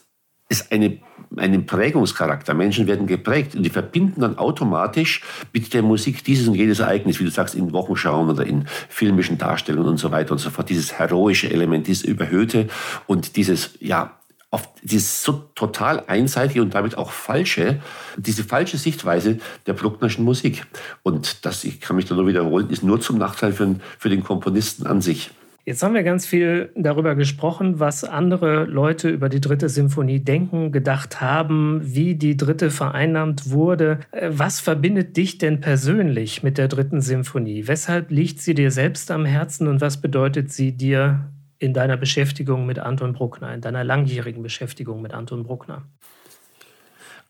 es 0.52 0.70
eine, 0.70 0.98
einen 1.36 1.66
Prägungscharakter. 1.66 2.54
Menschen 2.54 2.86
werden 2.86 3.06
geprägt 3.06 3.56
und 3.56 3.62
die 3.62 3.70
verbinden 3.70 4.20
dann 4.20 4.38
automatisch 4.38 5.22
mit 5.52 5.72
der 5.72 5.82
Musik 5.82 6.24
dieses 6.24 6.46
und 6.46 6.54
jenes 6.54 6.80
Ereignis, 6.80 7.18
wie 7.20 7.24
du 7.24 7.30
sagst, 7.30 7.54
in 7.54 7.72
Wochenschauen 7.72 8.28
oder 8.28 8.46
in 8.46 8.66
filmischen 8.88 9.38
Darstellungen 9.38 9.88
und 9.88 9.96
so 9.96 10.10
weiter 10.10 10.32
und 10.32 10.38
so 10.38 10.50
fort. 10.50 10.68
Dieses 10.68 10.98
heroische 10.98 11.50
Element, 11.50 11.86
dieses 11.86 12.04
überhöhte 12.04 12.68
und 13.06 13.36
dieses, 13.36 13.78
ja, 13.80 14.18
auf 14.52 14.68
dieses 14.82 15.24
so 15.24 15.32
total 15.54 16.04
einseitige 16.06 16.62
und 16.62 16.74
damit 16.74 16.96
auch 16.96 17.10
falsche, 17.10 17.80
diese 18.16 18.44
falsche 18.44 18.76
Sichtweise 18.76 19.38
der 19.66 19.72
Brucknerschen 19.72 20.24
Musik. 20.24 20.66
Und 21.02 21.44
das, 21.46 21.64
ich 21.64 21.80
kann 21.80 21.96
mich 21.96 22.04
da 22.04 22.14
nur 22.14 22.26
wiederholen, 22.26 22.68
ist 22.68 22.84
nur 22.84 23.00
zum 23.00 23.18
Nachteil 23.18 23.52
für, 23.52 23.74
für 23.98 24.10
den 24.10 24.22
Komponisten 24.22 24.86
an 24.86 25.00
sich. 25.00 25.30
Jetzt 25.64 25.82
haben 25.82 25.94
wir 25.94 26.02
ganz 26.02 26.26
viel 26.26 26.70
darüber 26.74 27.14
gesprochen, 27.14 27.78
was 27.78 28.02
andere 28.02 28.64
Leute 28.64 29.08
über 29.08 29.28
die 29.28 29.40
dritte 29.40 29.68
Symphonie 29.68 30.18
denken, 30.18 30.72
gedacht 30.72 31.20
haben, 31.20 31.80
wie 31.82 32.16
die 32.16 32.36
dritte 32.36 32.70
vereinnahmt 32.70 33.50
wurde. 33.50 34.00
Äh, 34.10 34.30
was 34.32 34.60
verbindet 34.60 35.16
dich 35.16 35.38
denn 35.38 35.60
persönlich 35.60 36.42
mit 36.42 36.58
der 36.58 36.66
dritten 36.66 37.00
Symphonie? 37.00 37.68
Weshalb 37.68 38.10
liegt 38.10 38.40
sie 38.40 38.54
dir 38.54 38.72
selbst 38.72 39.10
am 39.12 39.24
Herzen 39.24 39.68
und 39.68 39.80
was 39.80 40.00
bedeutet 40.00 40.52
sie 40.52 40.72
dir 40.72 41.31
in 41.62 41.72
deiner 41.72 41.96
Beschäftigung 41.96 42.66
mit 42.66 42.78
Anton 42.78 43.12
Bruckner, 43.12 43.54
in 43.54 43.60
deiner 43.60 43.84
langjährigen 43.84 44.42
Beschäftigung 44.42 45.00
mit 45.00 45.14
Anton 45.14 45.44
Bruckner? 45.44 45.84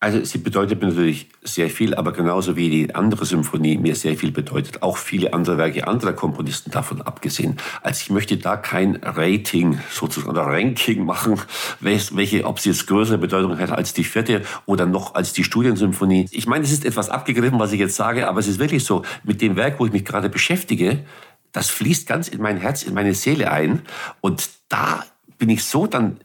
Also 0.02 0.24
sie 0.24 0.38
bedeutet 0.38 0.80
mir 0.80 0.88
natürlich 0.88 1.28
sehr 1.44 1.70
viel, 1.70 1.94
aber 1.94 2.12
genauso 2.12 2.56
wie 2.56 2.68
die 2.68 2.92
andere 2.92 3.24
Symphonie 3.24 3.76
mir 3.76 3.94
sehr 3.94 4.16
viel 4.16 4.32
bedeutet, 4.32 4.82
auch 4.82 4.96
viele 4.96 5.32
andere 5.32 5.58
Werke 5.58 5.86
anderer 5.86 6.12
Komponisten 6.12 6.72
davon 6.72 7.02
abgesehen. 7.02 7.56
Also 7.82 8.00
ich 8.02 8.10
möchte 8.10 8.36
da 8.36 8.56
kein 8.56 8.96
Rating 8.96 9.78
sozusagen 9.92 10.32
oder 10.32 10.42
Ranking 10.42 11.04
machen, 11.04 11.40
welche, 11.78 12.44
ob 12.44 12.58
sie 12.58 12.70
jetzt 12.70 12.88
größere 12.88 13.18
Bedeutung 13.18 13.56
hat 13.60 13.70
als 13.70 13.92
die 13.92 14.02
vierte 14.02 14.42
oder 14.66 14.86
noch 14.86 15.14
als 15.14 15.34
die 15.34 15.44
Studiensymphonie. 15.44 16.26
Ich 16.32 16.48
meine, 16.48 16.64
es 16.64 16.72
ist 16.72 16.84
etwas 16.84 17.08
abgegriffen, 17.08 17.60
was 17.60 17.72
ich 17.72 17.78
jetzt 17.78 17.94
sage, 17.94 18.26
aber 18.26 18.40
es 18.40 18.48
ist 18.48 18.58
wirklich 18.58 18.84
so, 18.84 19.04
mit 19.22 19.40
dem 19.40 19.54
Werk, 19.54 19.78
wo 19.78 19.86
ich 19.86 19.92
mich 19.92 20.04
gerade 20.04 20.28
beschäftige, 20.28 21.04
das 21.52 21.68
fließt 21.70 22.06
ganz 22.06 22.28
in 22.28 22.40
mein 22.42 22.56
Herz, 22.56 22.82
in 22.82 22.94
meine 22.94 23.14
Seele 23.14 23.50
ein. 23.50 23.82
Und 24.20 24.50
da 24.68 25.04
bin 25.38 25.50
ich 25.50 25.64
so 25.64 25.86
dann 25.86 26.18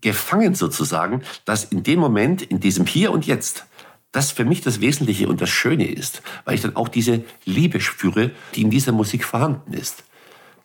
gefangen 0.00 0.54
sozusagen, 0.54 1.22
dass 1.44 1.64
in 1.64 1.82
dem 1.82 1.98
Moment, 1.98 2.42
in 2.42 2.60
diesem 2.60 2.86
Hier 2.86 3.12
und 3.12 3.26
Jetzt, 3.26 3.66
das 4.12 4.30
für 4.30 4.44
mich 4.44 4.60
das 4.60 4.80
Wesentliche 4.80 5.28
und 5.28 5.40
das 5.40 5.50
Schöne 5.50 5.86
ist, 5.86 6.22
weil 6.44 6.54
ich 6.54 6.62
dann 6.62 6.76
auch 6.76 6.88
diese 6.88 7.24
Liebe 7.44 7.80
spüre, 7.80 8.30
die 8.54 8.62
in 8.62 8.70
dieser 8.70 8.92
Musik 8.92 9.24
vorhanden 9.24 9.72
ist. 9.72 10.04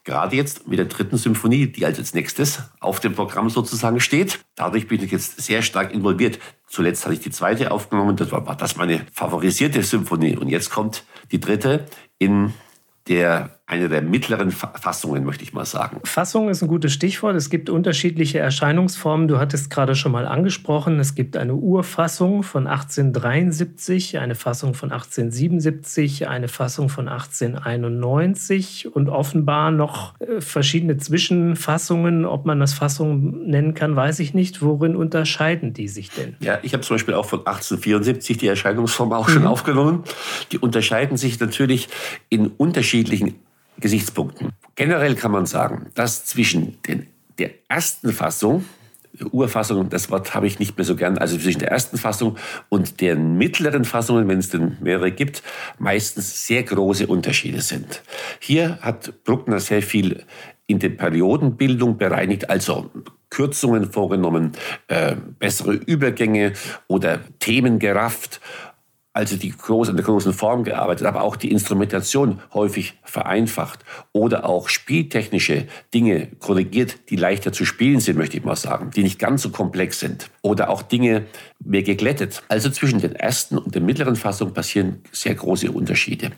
Gerade 0.03 0.35
jetzt 0.35 0.67
mit 0.67 0.79
der 0.79 0.85
dritten 0.85 1.17
Symphonie, 1.17 1.67
die 1.67 1.85
als 1.85 2.13
nächstes 2.15 2.63
auf 2.79 2.99
dem 2.99 3.13
Programm 3.13 3.51
sozusagen 3.51 3.99
steht. 3.99 4.39
Dadurch 4.55 4.87
bin 4.87 5.03
ich 5.03 5.11
jetzt 5.11 5.39
sehr 5.39 5.61
stark 5.61 5.93
involviert. 5.93 6.39
Zuletzt 6.67 7.05
hatte 7.05 7.13
ich 7.13 7.19
die 7.19 7.29
zweite 7.29 7.71
aufgenommen, 7.71 8.15
das 8.15 8.31
war, 8.31 8.47
war 8.47 8.55
das 8.55 8.77
meine 8.77 9.05
favorisierte 9.11 9.83
Symphonie. 9.83 10.35
Und 10.35 10.47
jetzt 10.47 10.71
kommt 10.71 11.03
die 11.31 11.39
dritte 11.39 11.85
in 12.17 12.53
der 13.07 13.60
eine 13.71 13.87
der 13.87 14.01
mittleren 14.01 14.51
Fassungen, 14.51 15.23
möchte 15.23 15.43
ich 15.45 15.53
mal 15.53 15.63
sagen. 15.63 16.01
Fassung 16.03 16.49
ist 16.49 16.61
ein 16.61 16.67
gutes 16.67 16.91
Stichwort. 16.91 17.37
Es 17.37 17.49
gibt 17.49 17.69
unterschiedliche 17.69 18.37
Erscheinungsformen. 18.37 19.29
Du 19.29 19.39
hattest 19.39 19.69
gerade 19.69 19.95
schon 19.95 20.11
mal 20.11 20.27
angesprochen. 20.27 20.99
Es 20.99 21.15
gibt 21.15 21.37
eine 21.37 21.55
Urfassung 21.55 22.43
von 22.43 22.67
1873, 22.67 24.19
eine 24.19 24.35
Fassung 24.35 24.73
von 24.73 24.91
1877, 24.91 26.27
eine 26.27 26.49
Fassung 26.49 26.89
von 26.89 27.07
1891 27.07 28.93
und 28.93 29.07
offenbar 29.07 29.71
noch 29.71 30.19
äh, 30.19 30.41
verschiedene 30.41 30.97
Zwischenfassungen. 30.97 32.25
Ob 32.25 32.45
man 32.45 32.59
das 32.59 32.73
Fassung 32.73 33.47
nennen 33.47 33.73
kann, 33.73 33.95
weiß 33.95 34.19
ich 34.19 34.33
nicht. 34.33 34.61
Worin 34.61 34.97
unterscheiden 34.97 35.71
die 35.71 35.87
sich 35.87 36.09
denn? 36.09 36.35
Ja, 36.41 36.59
ich 36.61 36.73
habe 36.73 36.83
zum 36.83 36.95
Beispiel 36.95 37.13
auch 37.13 37.25
von 37.25 37.39
1874 37.39 38.37
die 38.37 38.47
Erscheinungsform 38.47 39.13
auch 39.13 39.29
schon 39.29 39.43
mhm. 39.43 39.47
aufgenommen. 39.47 40.03
Die 40.51 40.57
unterscheiden 40.57 41.15
sich 41.15 41.39
natürlich 41.39 41.87
in 42.27 42.47
unterschiedlichen 42.47 43.35
Gesichtspunkten. 43.79 44.51
Generell 44.75 45.15
kann 45.15 45.31
man 45.31 45.45
sagen, 45.45 45.91
dass 45.95 46.25
zwischen 46.25 46.81
den, 46.83 47.07
der 47.37 47.51
ersten 47.67 48.13
Fassung, 48.13 48.65
Urfassung, 49.31 49.89
das 49.89 50.09
Wort 50.09 50.33
habe 50.33 50.47
ich 50.47 50.59
nicht 50.59 50.77
mehr 50.77 50.85
so 50.85 50.95
gern, 50.95 51.17
also 51.17 51.37
zwischen 51.37 51.59
der 51.59 51.69
ersten 51.69 51.97
Fassung 51.97 52.37
und 52.69 53.01
den 53.01 53.37
mittleren 53.37 53.83
Fassungen, 53.83 54.27
wenn 54.27 54.39
es 54.39 54.49
denn 54.49 54.77
mehrere 54.79 55.11
gibt, 55.11 55.43
meistens 55.77 56.47
sehr 56.47 56.63
große 56.63 57.07
Unterschiede 57.07 57.61
sind. 57.61 58.03
Hier 58.39 58.79
hat 58.81 59.23
Bruckner 59.23 59.59
sehr 59.59 59.81
viel 59.81 60.23
in 60.65 60.79
der 60.79 60.89
Periodenbildung 60.89 61.97
bereinigt, 61.97 62.49
also 62.49 62.89
Kürzungen 63.29 63.91
vorgenommen, 63.91 64.53
äh, 64.87 65.15
bessere 65.39 65.73
Übergänge 65.73 66.53
oder 66.87 67.19
Themen 67.39 67.79
gerafft 67.79 68.39
also 69.13 69.35
die 69.35 69.49
groß, 69.49 69.89
in 69.89 69.97
der 69.97 70.05
großen 70.05 70.33
Form 70.33 70.63
gearbeitet, 70.63 71.05
aber 71.05 71.23
auch 71.23 71.35
die 71.35 71.51
Instrumentation 71.51 72.39
häufig 72.53 72.93
vereinfacht 73.03 73.79
oder 74.13 74.45
auch 74.45 74.69
spieltechnische 74.69 75.67
Dinge 75.93 76.27
korrigiert, 76.39 77.09
die 77.09 77.17
leichter 77.17 77.51
zu 77.51 77.65
spielen 77.65 77.99
sind, 77.99 78.17
möchte 78.17 78.37
ich 78.37 78.45
mal 78.45 78.55
sagen, 78.55 78.91
die 78.95 79.03
nicht 79.03 79.19
ganz 79.19 79.41
so 79.41 79.49
komplex 79.49 79.99
sind. 79.99 80.29
Oder 80.41 80.69
auch 80.69 80.81
Dinge 80.81 81.25
mehr 81.59 81.83
geglättet. 81.83 82.41
Also 82.47 82.69
zwischen 82.69 83.01
den 83.01 83.15
ersten 83.15 83.57
und 83.57 83.75
den 83.75 83.85
mittleren 83.85 84.15
Fassungen 84.15 84.53
passieren 84.53 85.01
sehr 85.11 85.35
große 85.35 85.71
Unterschiede. 85.71 86.31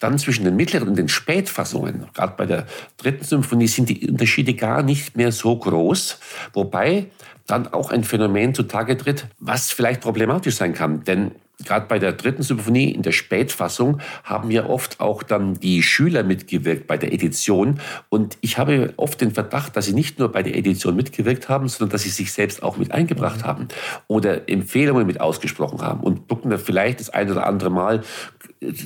Dann 0.00 0.18
zwischen 0.18 0.44
den 0.44 0.56
mittleren 0.56 0.88
und 0.88 0.98
den 0.98 1.08
Spätfassungen, 1.08 2.06
gerade 2.12 2.34
bei 2.36 2.46
der 2.46 2.66
dritten 2.96 3.24
Symphonie, 3.24 3.68
sind 3.68 3.88
die 3.88 4.08
Unterschiede 4.08 4.54
gar 4.54 4.82
nicht 4.82 5.16
mehr 5.16 5.30
so 5.30 5.56
groß, 5.56 6.18
wobei 6.52 7.06
dann 7.46 7.68
auch 7.68 7.90
ein 7.90 8.02
Phänomen 8.02 8.54
zutage 8.54 8.96
tritt, 8.96 9.26
was 9.38 9.70
vielleicht 9.70 10.00
problematisch 10.00 10.56
sein 10.56 10.74
kann. 10.74 11.04
Denn 11.04 11.30
Gerade 11.64 11.86
bei 11.86 11.98
der 11.98 12.12
dritten 12.12 12.42
Symphonie 12.42 12.90
in 12.90 13.00
der 13.00 13.12
Spätfassung 13.12 14.00
haben 14.24 14.50
ja 14.50 14.66
oft 14.66 15.00
auch 15.00 15.22
dann 15.22 15.54
die 15.54 15.82
Schüler 15.82 16.22
mitgewirkt 16.22 16.86
bei 16.86 16.98
der 16.98 17.14
Edition. 17.14 17.80
Und 18.10 18.36
ich 18.42 18.58
habe 18.58 18.92
oft 18.98 19.22
den 19.22 19.32
Verdacht, 19.32 19.74
dass 19.74 19.86
sie 19.86 19.94
nicht 19.94 20.18
nur 20.18 20.30
bei 20.30 20.42
der 20.42 20.54
Edition 20.54 20.94
mitgewirkt 20.94 21.48
haben, 21.48 21.68
sondern 21.68 21.92
dass 21.92 22.02
sie 22.02 22.10
sich 22.10 22.30
selbst 22.30 22.62
auch 22.62 22.76
mit 22.76 22.92
eingebracht 22.92 23.44
haben 23.44 23.68
oder 24.06 24.50
Empfehlungen 24.50 25.06
mit 25.06 25.18
ausgesprochen 25.20 25.80
haben 25.80 26.00
und 26.00 26.28
Bruckner 26.28 26.58
vielleicht 26.58 27.00
das 27.00 27.08
ein 27.08 27.30
oder 27.30 27.46
andere 27.46 27.70
Mal 27.70 28.02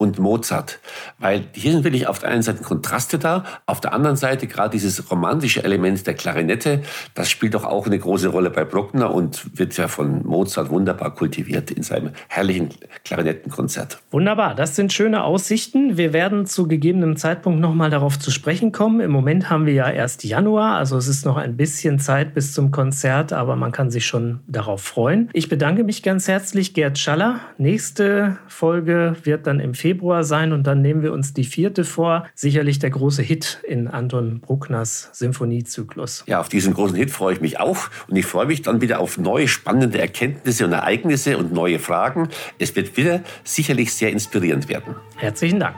und 0.00 0.18
Mozart. 0.18 0.78
Weil 1.18 1.44
hier 1.52 1.72
sind 1.72 1.84
wirklich 1.84 2.06
auf 2.06 2.18
der 2.18 2.30
einen 2.30 2.40
Seite 2.40 2.62
Kontraste 2.62 3.18
da, 3.18 3.44
auf 3.66 3.82
der 3.82 3.92
anderen 3.92 4.16
Seite 4.16 4.46
gerade 4.46 4.70
dieses 4.70 5.10
romantische 5.10 5.62
Element 5.62 6.06
der 6.06 6.14
Klarinette, 6.14 6.80
das 7.14 7.28
spielt 7.28 7.52
doch 7.52 7.64
auch 7.64 7.84
eine 7.84 7.98
große 7.98 8.28
Rolle 8.28 8.48
bei 8.48 8.64
Bruckner 8.64 9.12
und 9.12 9.58
wird 9.58 9.76
ja 9.76 9.88
von 9.88 10.24
Mozart 10.24 10.70
wunderbar 10.70 11.14
kultiviert 11.14 11.70
in 11.70 11.82
seinem 11.82 12.12
herrlichen 12.28 12.70
Klarinettenkonzert. 13.04 13.98
Wunderbar, 14.10 14.54
das 14.54 14.74
sind 14.74 14.90
schöne 14.90 15.22
Aussichten. 15.22 15.98
Wir 15.98 16.14
werden 16.14 16.46
zu 16.46 16.66
gegebenem 16.66 17.16
Zeitpunkt 17.16 17.60
nochmal 17.60 17.90
darauf 17.90 18.18
zu 18.18 18.30
sprechen 18.30 18.72
kommen. 18.72 19.00
Im 19.00 19.10
Moment 19.10 19.50
haben 19.50 19.66
wir 19.66 19.74
ja 19.74 19.90
erst 19.90 20.24
Januar, 20.24 20.76
also 20.76 20.96
es 20.96 21.08
ist 21.08 21.26
noch 21.26 21.36
ein 21.36 21.58
bisschen 21.58 21.98
Zeit 21.98 22.32
bis 22.32 22.54
zum 22.54 22.70
Konzert, 22.70 23.34
aber 23.34 23.54
man 23.54 23.70
kann 23.70 23.90
sich 23.90 24.06
schon 24.06 24.40
darauf 24.46 24.80
freuen. 24.80 25.28
Ich 25.34 25.50
bedanke 25.50 25.84
mich 25.84 26.02
ganz 26.02 26.26
herzlich, 26.26 26.72
Gerd 26.72 26.98
Schaller. 26.98 27.40
Nächste 27.58 28.38
Folge 28.48 29.16
wird 29.24 29.46
dann 29.46 29.60
im 29.60 29.74
Februar 29.74 29.89
Februar 29.90 30.22
sein 30.22 30.52
und 30.52 30.68
dann 30.68 30.82
nehmen 30.82 31.02
wir 31.02 31.12
uns 31.12 31.34
die 31.34 31.42
vierte 31.42 31.84
vor. 31.84 32.24
Sicherlich 32.36 32.78
der 32.78 32.90
große 32.90 33.22
Hit 33.22 33.60
in 33.66 33.88
Anton 33.88 34.38
Bruckners 34.38 35.10
Symphoniezyklus. 35.12 36.22
Ja, 36.28 36.38
auf 36.38 36.48
diesen 36.48 36.74
großen 36.74 36.94
Hit 36.96 37.10
freue 37.10 37.34
ich 37.34 37.40
mich 37.40 37.58
auch 37.58 37.90
und 38.06 38.14
ich 38.14 38.24
freue 38.24 38.46
mich 38.46 38.62
dann 38.62 38.80
wieder 38.80 39.00
auf 39.00 39.18
neue 39.18 39.48
spannende 39.48 40.00
Erkenntnisse 40.00 40.64
und 40.64 40.72
Ereignisse 40.72 41.38
und 41.38 41.52
neue 41.52 41.80
Fragen. 41.80 42.28
Es 42.60 42.76
wird 42.76 42.96
wieder 42.96 43.22
sicherlich 43.42 43.92
sehr 43.92 44.10
inspirierend 44.10 44.68
werden. 44.68 44.94
Herzlichen 45.16 45.58
Dank. 45.58 45.74